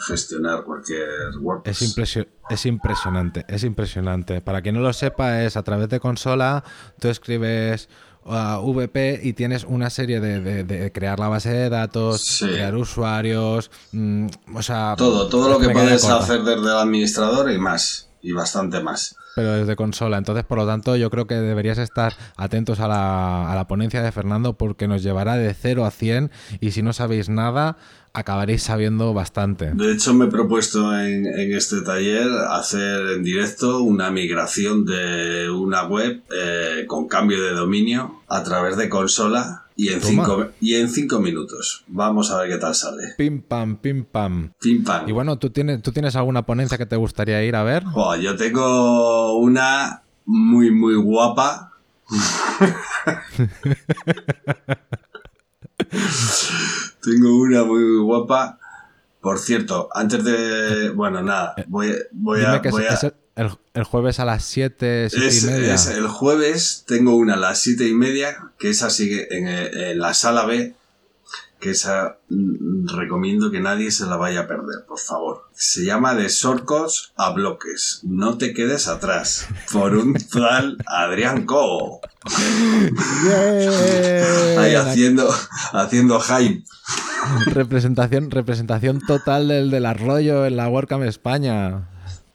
gestionar 0.01 0.65
cualquier 0.65 1.09
WordPress. 1.41 1.83
Es, 1.99 2.27
es 2.51 2.67
impresionante, 2.67 3.45
es 3.49 3.63
impresionante. 3.63 4.41
Para 4.41 4.63
quien 4.63 4.75
no 4.75 4.81
lo 4.81 4.93
sepa, 4.93 5.45
es 5.45 5.57
a 5.57 5.63
través 5.63 5.89
de 5.89 6.01
consola, 6.01 6.65
tú 6.99 7.09
escribes 7.09 7.89
VP 8.29 9.21
y 9.23 9.33
tienes 9.33 9.65
una 9.65 9.91
serie 9.91 10.21
de, 10.21 10.93
crear 10.93 11.19
la 11.19 11.29
base 11.29 11.51
de 11.51 11.69
datos, 11.69 12.39
crear 12.41 12.75
usuarios, 12.75 13.71
mm, 13.93 14.27
o 14.55 14.63
sea... 14.63 14.95
Todo, 14.97 15.29
todo 15.29 15.49
lo 15.49 15.59
que 15.59 15.71
puedes 15.71 16.05
hacer 16.05 16.43
desde 16.43 16.63
el 16.63 16.69
administrador 16.69 17.51
y 17.51 17.59
más, 17.59 18.11
y 18.23 18.33
bastante 18.33 18.81
más. 18.81 19.17
Pero 19.39 19.53
desde 19.53 19.77
consola, 19.77 20.19
entonces 20.19 20.45
por 20.45 20.59
lo 20.59 20.67
tanto 20.67 20.97
yo 20.97 21.11
creo 21.11 21.29
que 21.29 21.37
deberías 21.37 21.79
estar 21.79 22.13
atentos 22.37 22.81
a 22.81 22.89
la, 22.89 23.53
a 23.53 23.55
la 23.55 23.69
ponencia 23.69 24.03
de 24.03 24.11
Fernando 24.11 24.55
porque 24.55 24.89
nos 24.89 25.03
llevará 25.05 25.37
de 25.37 25.55
0 25.55 25.85
a 25.85 25.93
100 25.93 26.31
y 26.61 26.73
si 26.73 26.83
no 26.83 26.93
sabéis 26.93 27.29
nada 27.29 27.77
acabaréis 28.13 28.63
sabiendo 28.63 29.15
bastante. 29.15 29.71
De 29.75 29.93
hecho, 29.93 30.15
me 30.15 30.27
he 30.27 30.29
propuesto 30.29 30.99
en, 30.99 31.27
este 31.55 31.83
taller 31.83 32.29
hacer 32.51 33.11
en 33.17 33.23
directo 33.23 33.81
una 33.83 34.11
migración 34.11 34.85
de 34.85 35.51
una 35.51 35.87
web 35.87 36.23
eh, 36.31 36.85
con 36.87 37.09
cambio 37.09 37.43
de 37.43 37.53
dominio 37.53 38.23
a 38.29 38.43
través 38.43 38.77
de 38.77 38.89
consola 38.89 39.65
y 39.77 39.91
en, 39.91 40.03
cinco, 40.03 40.49
y 40.61 40.75
en 40.75 40.89
cinco 40.89 41.21
minutos. 41.21 41.85
Vamos 41.87 42.33
a 42.33 42.41
ver 42.41 42.51
qué 42.51 42.59
tal 42.59 42.75
sale. 42.75 43.15
Pim 43.17 43.43
pam, 43.43 43.77
pim 43.77 44.05
pam. 44.05 44.53
Pim 44.61 44.83
pam. 44.83 45.09
Y 45.09 45.13
bueno, 45.13 45.39
¿tú 45.39 45.51
tienes, 45.51 45.81
¿tú 45.83 45.93
tienes 45.93 46.17
alguna 46.17 46.45
ponencia 46.45 46.77
que 46.77 46.87
te 46.87 46.97
gustaría 46.97 47.45
ir 47.45 47.55
a 47.55 47.63
ver? 47.63 47.85
yo 48.21 48.37
tengo 48.37 49.28
una 49.37 50.03
muy, 50.27 50.71
muy 50.71 50.95
guapa. 50.97 51.73
Tengo 57.03 57.39
una 57.41 57.65
muy 57.65 57.99
guapa. 57.99 58.59
Por 59.21 59.39
cierto, 59.39 59.89
antes 59.93 60.23
de. 60.25 60.91
Bueno, 60.91 61.23
nada, 61.23 61.55
eh, 61.57 61.65
voy, 61.69 61.95
voy 62.13 62.43
a. 62.43 62.61
el, 63.75 63.85
jueves 63.85 64.21
a 64.21 64.25
las 64.25 64.45
7, 64.45 65.09
7 65.11 65.37
y 65.37 65.41
media. 65.51 65.77
el 65.97 66.09
jueves 66.09 66.85
tengo 66.87 67.17
una 67.17 67.35
a 67.35 67.37
las 67.37 67.61
7 67.63 67.89
y 67.89 67.95
media, 67.95 68.53
que 68.59 68.71
esa 68.71 68.91
sigue 68.91 69.27
en, 69.37 69.49
en 69.49 69.99
la 69.99 70.15
sala 70.15 70.45
B, 70.47 70.75
que 71.61 71.71
esa 71.71 72.19
mm, 72.29 72.89
recomiendo 72.89 73.51
que 73.51 73.61
nadie 73.61 73.91
se 73.91 74.07
la 74.07 74.17
vaya 74.17 74.41
a 74.41 74.47
perder, 74.47 74.85
por 74.87 74.99
favor. 74.99 75.49
Se 75.53 75.85
llama 75.85 76.15
de 76.15 76.29
shortcuts 76.29 77.13
a 77.17 77.31
bloques. 77.31 78.01
No 78.05 78.39
te 78.39 78.53
quedes 78.55 78.89
atrás. 78.89 79.49
Por 79.73 79.97
un 79.97 80.15
tal 80.33 80.79
Adrián 80.87 81.47
Co. 81.47 82.01
Ahí 84.59 84.75
haciendo, 84.75 85.29
haciendo 85.73 86.21
hype. 86.21 86.65
Representación, 87.47 88.31
representación 88.31 89.01
total 89.01 89.49
del, 89.49 89.71
del 89.71 89.87
arroyo 89.87 90.47
en 90.47 90.57
la 90.57 90.69
WordCamp 90.69 91.05
España. 91.05 91.89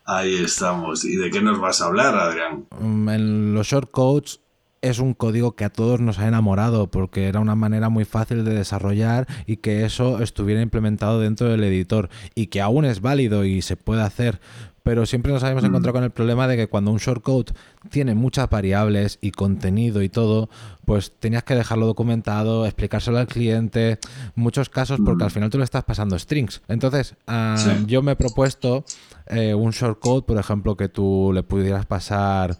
Ahí 0.05 0.43
estamos. 0.43 1.05
¿Y 1.05 1.15
de 1.15 1.31
qué 1.31 1.41
nos 1.41 1.59
vas 1.59 1.81
a 1.81 1.85
hablar, 1.85 2.15
Adrián? 2.15 2.65
Mm, 2.79 3.09
en 3.09 3.53
los 3.53 3.67
shortcodes 3.67 4.42
es 4.83 4.99
un 4.99 5.13
código 5.13 5.55
que 5.55 5.63
a 5.63 5.69
todos 5.69 6.01
nos 6.01 6.19
ha 6.19 6.27
enamorado 6.27 6.91
porque 6.91 7.27
era 7.27 7.39
una 7.39 7.55
manera 7.55 7.87
muy 7.89 8.03
fácil 8.03 8.43
de 8.43 8.53
desarrollar 8.53 9.27
y 9.47 9.57
que 9.57 9.85
eso 9.85 10.21
estuviera 10.21 10.61
implementado 10.61 11.21
dentro 11.21 11.47
del 11.47 11.63
editor 11.63 12.09
y 12.35 12.47
que 12.47 12.61
aún 12.61 12.83
es 12.83 13.01
válido 13.01 13.45
y 13.45 13.61
se 13.61 13.77
puede 13.77 14.01
hacer. 14.01 14.41
Pero 14.83 15.05
siempre 15.05 15.31
nos 15.31 15.41
habíamos 15.41 15.63
encontrado 15.63 15.93
con 15.93 16.03
el 16.03 16.11
problema 16.11 16.45
de 16.49 16.57
que 16.57 16.67
cuando 16.67 16.91
un 16.91 16.97
shortcode 16.97 17.53
tiene 17.89 18.13
muchas 18.13 18.49
variables 18.49 19.17
y 19.21 19.31
contenido 19.31 20.01
y 20.01 20.09
todo, 20.09 20.49
pues 20.83 21.13
tenías 21.17 21.43
que 21.43 21.55
dejarlo 21.55 21.85
documentado, 21.85 22.65
explicárselo 22.65 23.17
al 23.19 23.27
cliente, 23.27 23.99
muchos 24.35 24.67
casos 24.67 24.99
porque 25.05 25.23
al 25.23 25.31
final 25.31 25.49
tú 25.49 25.57
le 25.57 25.63
estás 25.63 25.85
pasando 25.85 26.19
strings. 26.19 26.61
Entonces, 26.67 27.15
ah, 27.27 27.55
yo 27.87 28.01
me 28.01 28.11
he 28.11 28.15
propuesto 28.17 28.83
eh, 29.27 29.53
un 29.53 29.71
shortcode, 29.71 30.23
por 30.23 30.37
ejemplo, 30.37 30.75
que 30.75 30.89
tú 30.89 31.31
le 31.33 31.43
pudieras 31.43 31.85
pasar 31.85 32.57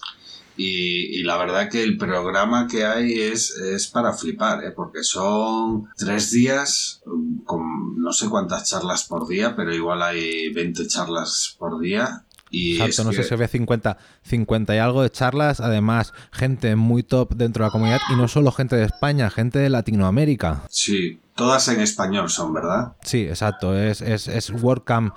Y, 0.55 1.21
la 1.23 1.37
verdad 1.37 1.69
que 1.69 1.83
el 1.83 1.97
programa 1.97 2.65
que 2.67 2.85
hay 2.85 3.11
es, 3.19 3.51
es 3.51 3.87
para 3.87 4.13
flipar, 4.13 4.63
¿eh? 4.63 4.71
porque 4.71 5.03
son 5.03 5.89
tres 5.97 6.31
días 6.31 7.03
con 7.43 8.01
no 8.01 8.13
sé 8.13 8.29
cuántas 8.29 8.69
charlas 8.69 9.03
por 9.03 9.27
día, 9.27 9.53
pero 9.55 9.75
igual 9.75 10.01
hay 10.01 10.51
20 10.53 10.87
charlas 10.87 11.55
por 11.59 11.79
día 11.79 12.23
y 12.49 12.79
Exacto, 12.79 13.03
no 13.03 13.13
sé 13.13 13.23
si 13.23 13.33
había 13.33 13.47
50, 13.47 13.97
50 14.23 14.75
y 14.75 14.77
algo 14.79 15.03
de 15.03 15.09
charlas, 15.09 15.59
además 15.59 16.13
gente 16.31 16.75
muy 16.75 17.03
top 17.03 17.35
dentro 17.35 17.63
de 17.63 17.67
la 17.67 17.71
comunidad 17.71 17.99
y 18.11 18.15
no 18.15 18.27
solo 18.27 18.51
gente 18.51 18.75
de 18.75 18.85
España, 18.85 19.29
gente 19.29 19.59
de 19.59 19.69
Latinoamérica. 19.69 20.63
Sí, 20.69 21.19
Todas 21.37 21.67
en 21.67 21.79
español 21.81 22.31
son, 22.31 22.51
¿verdad? 22.51 22.93
Sí, 23.03 23.21
exacto. 23.21 23.77
Es, 23.77 24.01
es, 24.01 24.27
es 24.27 24.49
WordCamp. 24.49 25.13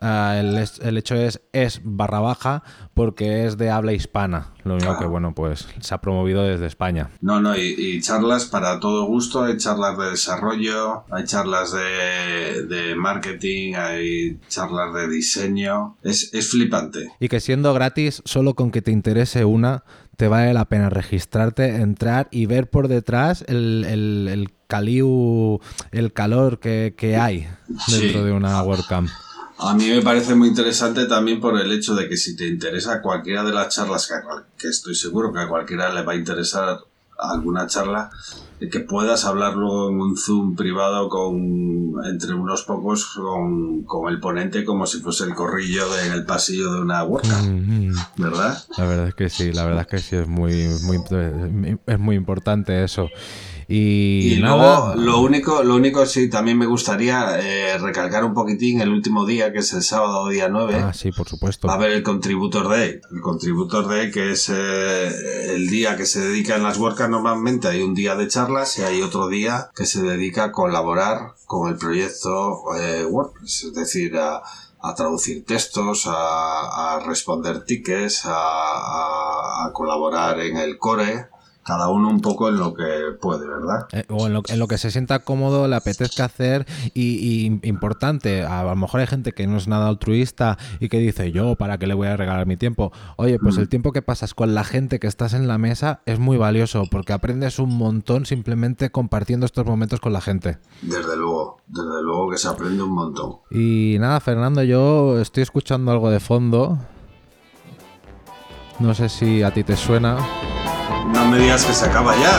Ah, 0.00 0.36
el, 0.38 0.56
el 0.82 0.98
hecho 0.98 1.14
es 1.14 1.40
es 1.52 1.80
barra 1.84 2.20
baja 2.20 2.62
porque 2.94 3.46
es 3.46 3.56
de 3.58 3.70
habla 3.70 3.92
hispana. 3.92 4.48
Lo 4.64 4.74
único 4.74 4.92
Ah. 4.92 4.98
que, 4.98 5.06
bueno, 5.06 5.34
pues 5.34 5.66
se 5.80 5.94
ha 5.94 6.00
promovido 6.00 6.42
desde 6.44 6.66
España. 6.66 7.10
No, 7.20 7.40
no, 7.40 7.56
y, 7.56 7.74
y 7.76 8.00
charlas 8.00 8.44
para 8.46 8.78
todo 8.80 9.04
gusto, 9.06 9.42
hay 9.44 9.56
charlas 9.56 9.98
de 9.98 10.10
desarrollo, 10.10 11.04
hay 11.10 11.24
charlas 11.24 11.72
de, 11.72 12.66
de 12.66 12.94
marketing, 12.94 13.74
hay 13.74 14.38
charlas 14.48 14.94
de 14.94 15.08
diseño. 15.08 15.96
Es, 16.02 16.32
es 16.32 16.50
flipante. 16.50 17.10
Y 17.20 17.28
que 17.28 17.40
siendo 17.40 17.74
gratis, 17.74 18.22
solo 18.24 18.54
con 18.54 18.70
que 18.70 18.82
te 18.82 18.92
interese 18.92 19.44
una, 19.44 19.82
te 20.16 20.28
vale 20.28 20.54
la 20.54 20.66
pena 20.66 20.90
registrarte, 20.90 21.76
entrar 21.76 22.28
y 22.30 22.46
ver 22.46 22.70
por 22.70 22.86
detrás 22.88 23.44
el, 23.48 23.84
el, 23.88 24.28
el 24.30 24.48
caliu, 24.68 25.60
el 25.90 26.12
calor 26.12 26.60
que, 26.60 26.94
que 26.96 27.16
hay 27.16 27.48
dentro 27.88 28.20
Sí. 28.20 28.24
de 28.24 28.32
una 28.32 28.62
WordCamp. 28.62 29.08
A 29.64 29.74
mí 29.74 29.88
me 29.88 30.02
parece 30.02 30.34
muy 30.34 30.48
interesante 30.48 31.06
también 31.06 31.40
por 31.40 31.58
el 31.60 31.70
hecho 31.72 31.94
de 31.94 32.08
que 32.08 32.16
si 32.16 32.34
te 32.36 32.46
interesa 32.48 33.00
cualquiera 33.00 33.44
de 33.44 33.52
las 33.52 33.74
charlas, 33.74 34.10
que, 34.58 34.68
estoy 34.68 34.94
seguro 34.94 35.32
que 35.32 35.40
a 35.40 35.48
cualquiera 35.48 35.92
le 35.92 36.02
va 36.02 36.12
a 36.12 36.16
interesar 36.16 36.78
alguna 37.16 37.66
charla, 37.68 38.10
eh, 38.58 38.68
que 38.68 38.80
puedas 38.80 39.24
hablar 39.24 39.54
luego 39.54 39.90
en 39.90 40.00
un 40.00 40.16
Zoom 40.16 40.56
privado 40.56 41.08
con 41.08 41.92
entre 42.10 42.34
unos 42.34 42.62
pocos 42.64 43.06
con, 43.14 43.84
con 43.84 44.12
el 44.12 44.18
ponente 44.18 44.64
como 44.64 44.86
si 44.86 44.98
fuese 45.00 45.24
el 45.24 45.34
corrillo 45.34 45.88
de- 45.92 46.06
en 46.06 46.12
el 46.12 46.24
pasillo 46.24 46.72
de 46.72 46.80
una 46.80 47.04
WordCamp, 47.04 47.46
Mm, 47.46 47.94
¿verdad? 48.16 48.58
La 48.76 48.84
verdad 48.86 49.08
es 49.08 49.14
que 49.14 49.28
sí, 49.28 49.52
la 49.52 49.64
verdad 49.64 49.82
es 49.82 49.86
que 49.86 49.98
sí, 49.98 50.16
es 50.16 50.26
muy, 50.26 50.68
muy, 50.82 50.98
es 51.86 51.98
muy 51.98 52.16
importante 52.16 52.82
eso. 52.82 53.08
Y, 53.74 54.36
luego, 54.36 54.92
lo 54.96 55.20
único, 55.20 55.62
lo 55.62 55.76
único 55.76 56.04
sí, 56.04 56.28
también 56.28 56.58
me 56.58 56.66
gustaría 56.66 57.38
eh, 57.40 57.78
recalcar 57.78 58.22
un 58.22 58.34
poquitín 58.34 58.82
el 58.82 58.90
último 58.90 59.24
día, 59.24 59.50
que 59.50 59.60
es 59.60 59.72
el 59.72 59.82
sábado 59.82 60.28
día 60.28 60.50
9. 60.50 60.74
ah, 60.76 60.92
sí, 60.92 61.10
por 61.10 61.26
supuesto. 61.26 61.68
Va 61.68 61.72
a 61.72 61.76
haber 61.76 61.92
el 61.92 62.02
Contributor 62.02 62.68
Day. 62.68 63.00
El 63.10 63.22
Contributor 63.22 63.88
Day, 63.88 64.10
que 64.10 64.32
es 64.32 64.50
eh, 64.50 65.54
el 65.54 65.68
día 65.68 65.96
que 65.96 66.04
se 66.04 66.20
dedica 66.20 66.56
en 66.56 66.64
las 66.64 66.76
WordCamp 66.76 67.12
normalmente. 67.12 67.68
Hay 67.68 67.80
un 67.80 67.94
día 67.94 68.14
de 68.14 68.28
charlas 68.28 68.78
y 68.78 68.82
hay 68.82 69.00
otro 69.00 69.28
día 69.28 69.70
que 69.74 69.86
se 69.86 70.02
dedica 70.02 70.44
a 70.44 70.52
colaborar 70.52 71.34
con 71.46 71.70
el 71.70 71.78
proyecto 71.78 72.76
eh, 72.78 73.06
WordPress. 73.06 73.64
Es 73.64 73.74
decir, 73.74 74.18
a, 74.18 74.42
a 74.82 74.94
traducir 74.94 75.46
textos, 75.46 76.06
a, 76.08 76.96
a 76.96 77.00
responder 77.00 77.64
tickets, 77.64 78.24
a 78.26 79.70
colaborar 79.72 80.40
en 80.40 80.58
el 80.58 80.76
core. 80.76 81.32
Cada 81.64 81.88
uno 81.88 82.08
un 82.08 82.20
poco 82.20 82.48
en 82.48 82.58
lo 82.58 82.74
que 82.74 82.84
puede, 83.20 83.46
¿verdad? 83.46 83.86
Eh, 83.92 84.04
o 84.08 84.26
en 84.26 84.32
lo, 84.32 84.42
en 84.48 84.58
lo 84.58 84.66
que 84.66 84.78
se 84.78 84.90
sienta 84.90 85.20
cómodo, 85.20 85.68
le 85.68 85.76
apetezca 85.76 86.24
hacer 86.24 86.66
y, 86.94 87.02
y 87.02 87.60
importante, 87.68 88.42
a, 88.44 88.64
lo 88.64 88.76
mejor 88.76 89.00
hay 89.00 89.06
gente 89.06 89.32
que 89.32 89.46
no 89.46 89.56
es 89.56 89.68
nada 89.68 89.88
altruista 89.88 90.58
y 90.80 90.88
que 90.88 90.98
dice 90.98 91.30
yo, 91.30 91.54
¿para 91.56 91.78
qué 91.78 91.86
le 91.86 91.94
voy 91.94 92.08
a 92.08 92.16
regalar 92.16 92.46
mi 92.46 92.56
tiempo? 92.56 92.92
Oye, 93.16 93.38
pues 93.38 93.58
el 93.58 93.68
tiempo 93.68 93.92
que 93.92 94.02
pasas 94.02 94.34
con 94.34 94.54
la 94.54 94.64
gente 94.64 94.98
que 94.98 95.06
estás 95.06 95.34
en 95.34 95.46
la 95.46 95.58
mesa 95.58 96.02
es 96.06 96.18
muy 96.18 96.36
valioso 96.36 96.84
porque 96.90 97.12
aprendes 97.12 97.58
un 97.58 97.76
montón 97.76 98.26
simplemente 98.26 98.90
compartiendo 98.90 99.46
estos 99.46 99.66
momentos 99.66 100.00
con 100.00 100.12
la 100.12 100.20
gente. 100.20 100.58
Desde 100.82 101.16
luego, 101.16 101.58
desde 101.66 102.02
luego 102.02 102.30
que 102.30 102.38
se 102.38 102.48
aprende 102.48 102.82
un 102.82 102.94
montón. 102.94 103.36
Y 103.50 103.96
nada, 104.00 104.20
Fernando, 104.20 104.62
yo 104.62 105.20
estoy 105.20 105.42
escuchando 105.42 105.92
algo 105.92 106.10
de 106.10 106.20
fondo. 106.20 106.78
No 108.78 108.94
sé 108.94 109.08
si 109.08 109.42
a 109.42 109.52
ti 109.52 109.62
te 109.62 109.76
suena. 109.76 110.16
No 111.12 111.24
me 111.26 111.38
digas 111.38 111.64
que 111.64 111.72
se 111.72 111.86
acaba 111.86 112.14
ya. 112.16 112.32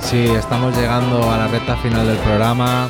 Sí, 0.00 0.26
estamos 0.26 0.76
llegando 0.76 1.30
a 1.32 1.36
la 1.38 1.46
recta 1.48 1.76
final 1.76 2.06
del 2.06 2.18
programa, 2.18 2.88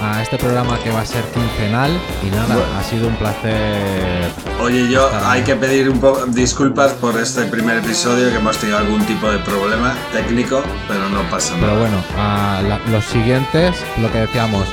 a 0.00 0.22
este 0.22 0.36
programa 0.36 0.78
que 0.78 0.90
va 0.90 1.00
a 1.00 1.06
ser 1.06 1.24
quincenal 1.32 1.90
y 2.22 2.30
nada, 2.30 2.54
Bueno. 2.56 2.62
ha 2.78 2.82
sido 2.84 3.08
un 3.08 3.16
placer. 3.16 4.30
Oye, 4.60 4.88
yo 4.90 5.08
hay 5.26 5.42
que 5.42 5.56
pedir 5.56 5.88
un 5.88 5.98
poco 5.98 6.24
disculpas 6.26 6.92
por 6.92 7.18
este 7.18 7.44
primer 7.44 7.78
episodio 7.78 8.30
que 8.30 8.36
hemos 8.36 8.56
tenido 8.58 8.78
algún 8.78 9.04
tipo 9.06 9.30
de 9.30 9.38
problema 9.38 9.94
técnico, 10.12 10.62
pero 10.88 11.08
no 11.08 11.22
pasa 11.30 11.54
nada. 11.56 11.66
Pero 11.66 11.78
bueno, 11.80 11.96
a 12.18 12.60
la- 12.68 12.78
los 12.90 13.04
siguientes, 13.06 13.76
lo 13.98 14.12
que 14.12 14.18
decíamos, 14.18 14.64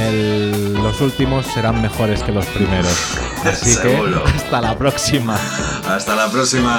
el- 0.00 0.74
los 0.74 1.00
últimos 1.00 1.46
serán 1.46 1.80
mejores 1.80 2.22
que 2.22 2.32
los 2.32 2.46
primeros. 2.46 2.92
Así 3.44 3.76
que 3.80 3.96
hasta 4.36 4.60
la 4.60 4.76
próxima. 4.76 5.36
Hasta 5.88 6.16
la 6.16 6.28
próxima. 6.28 6.78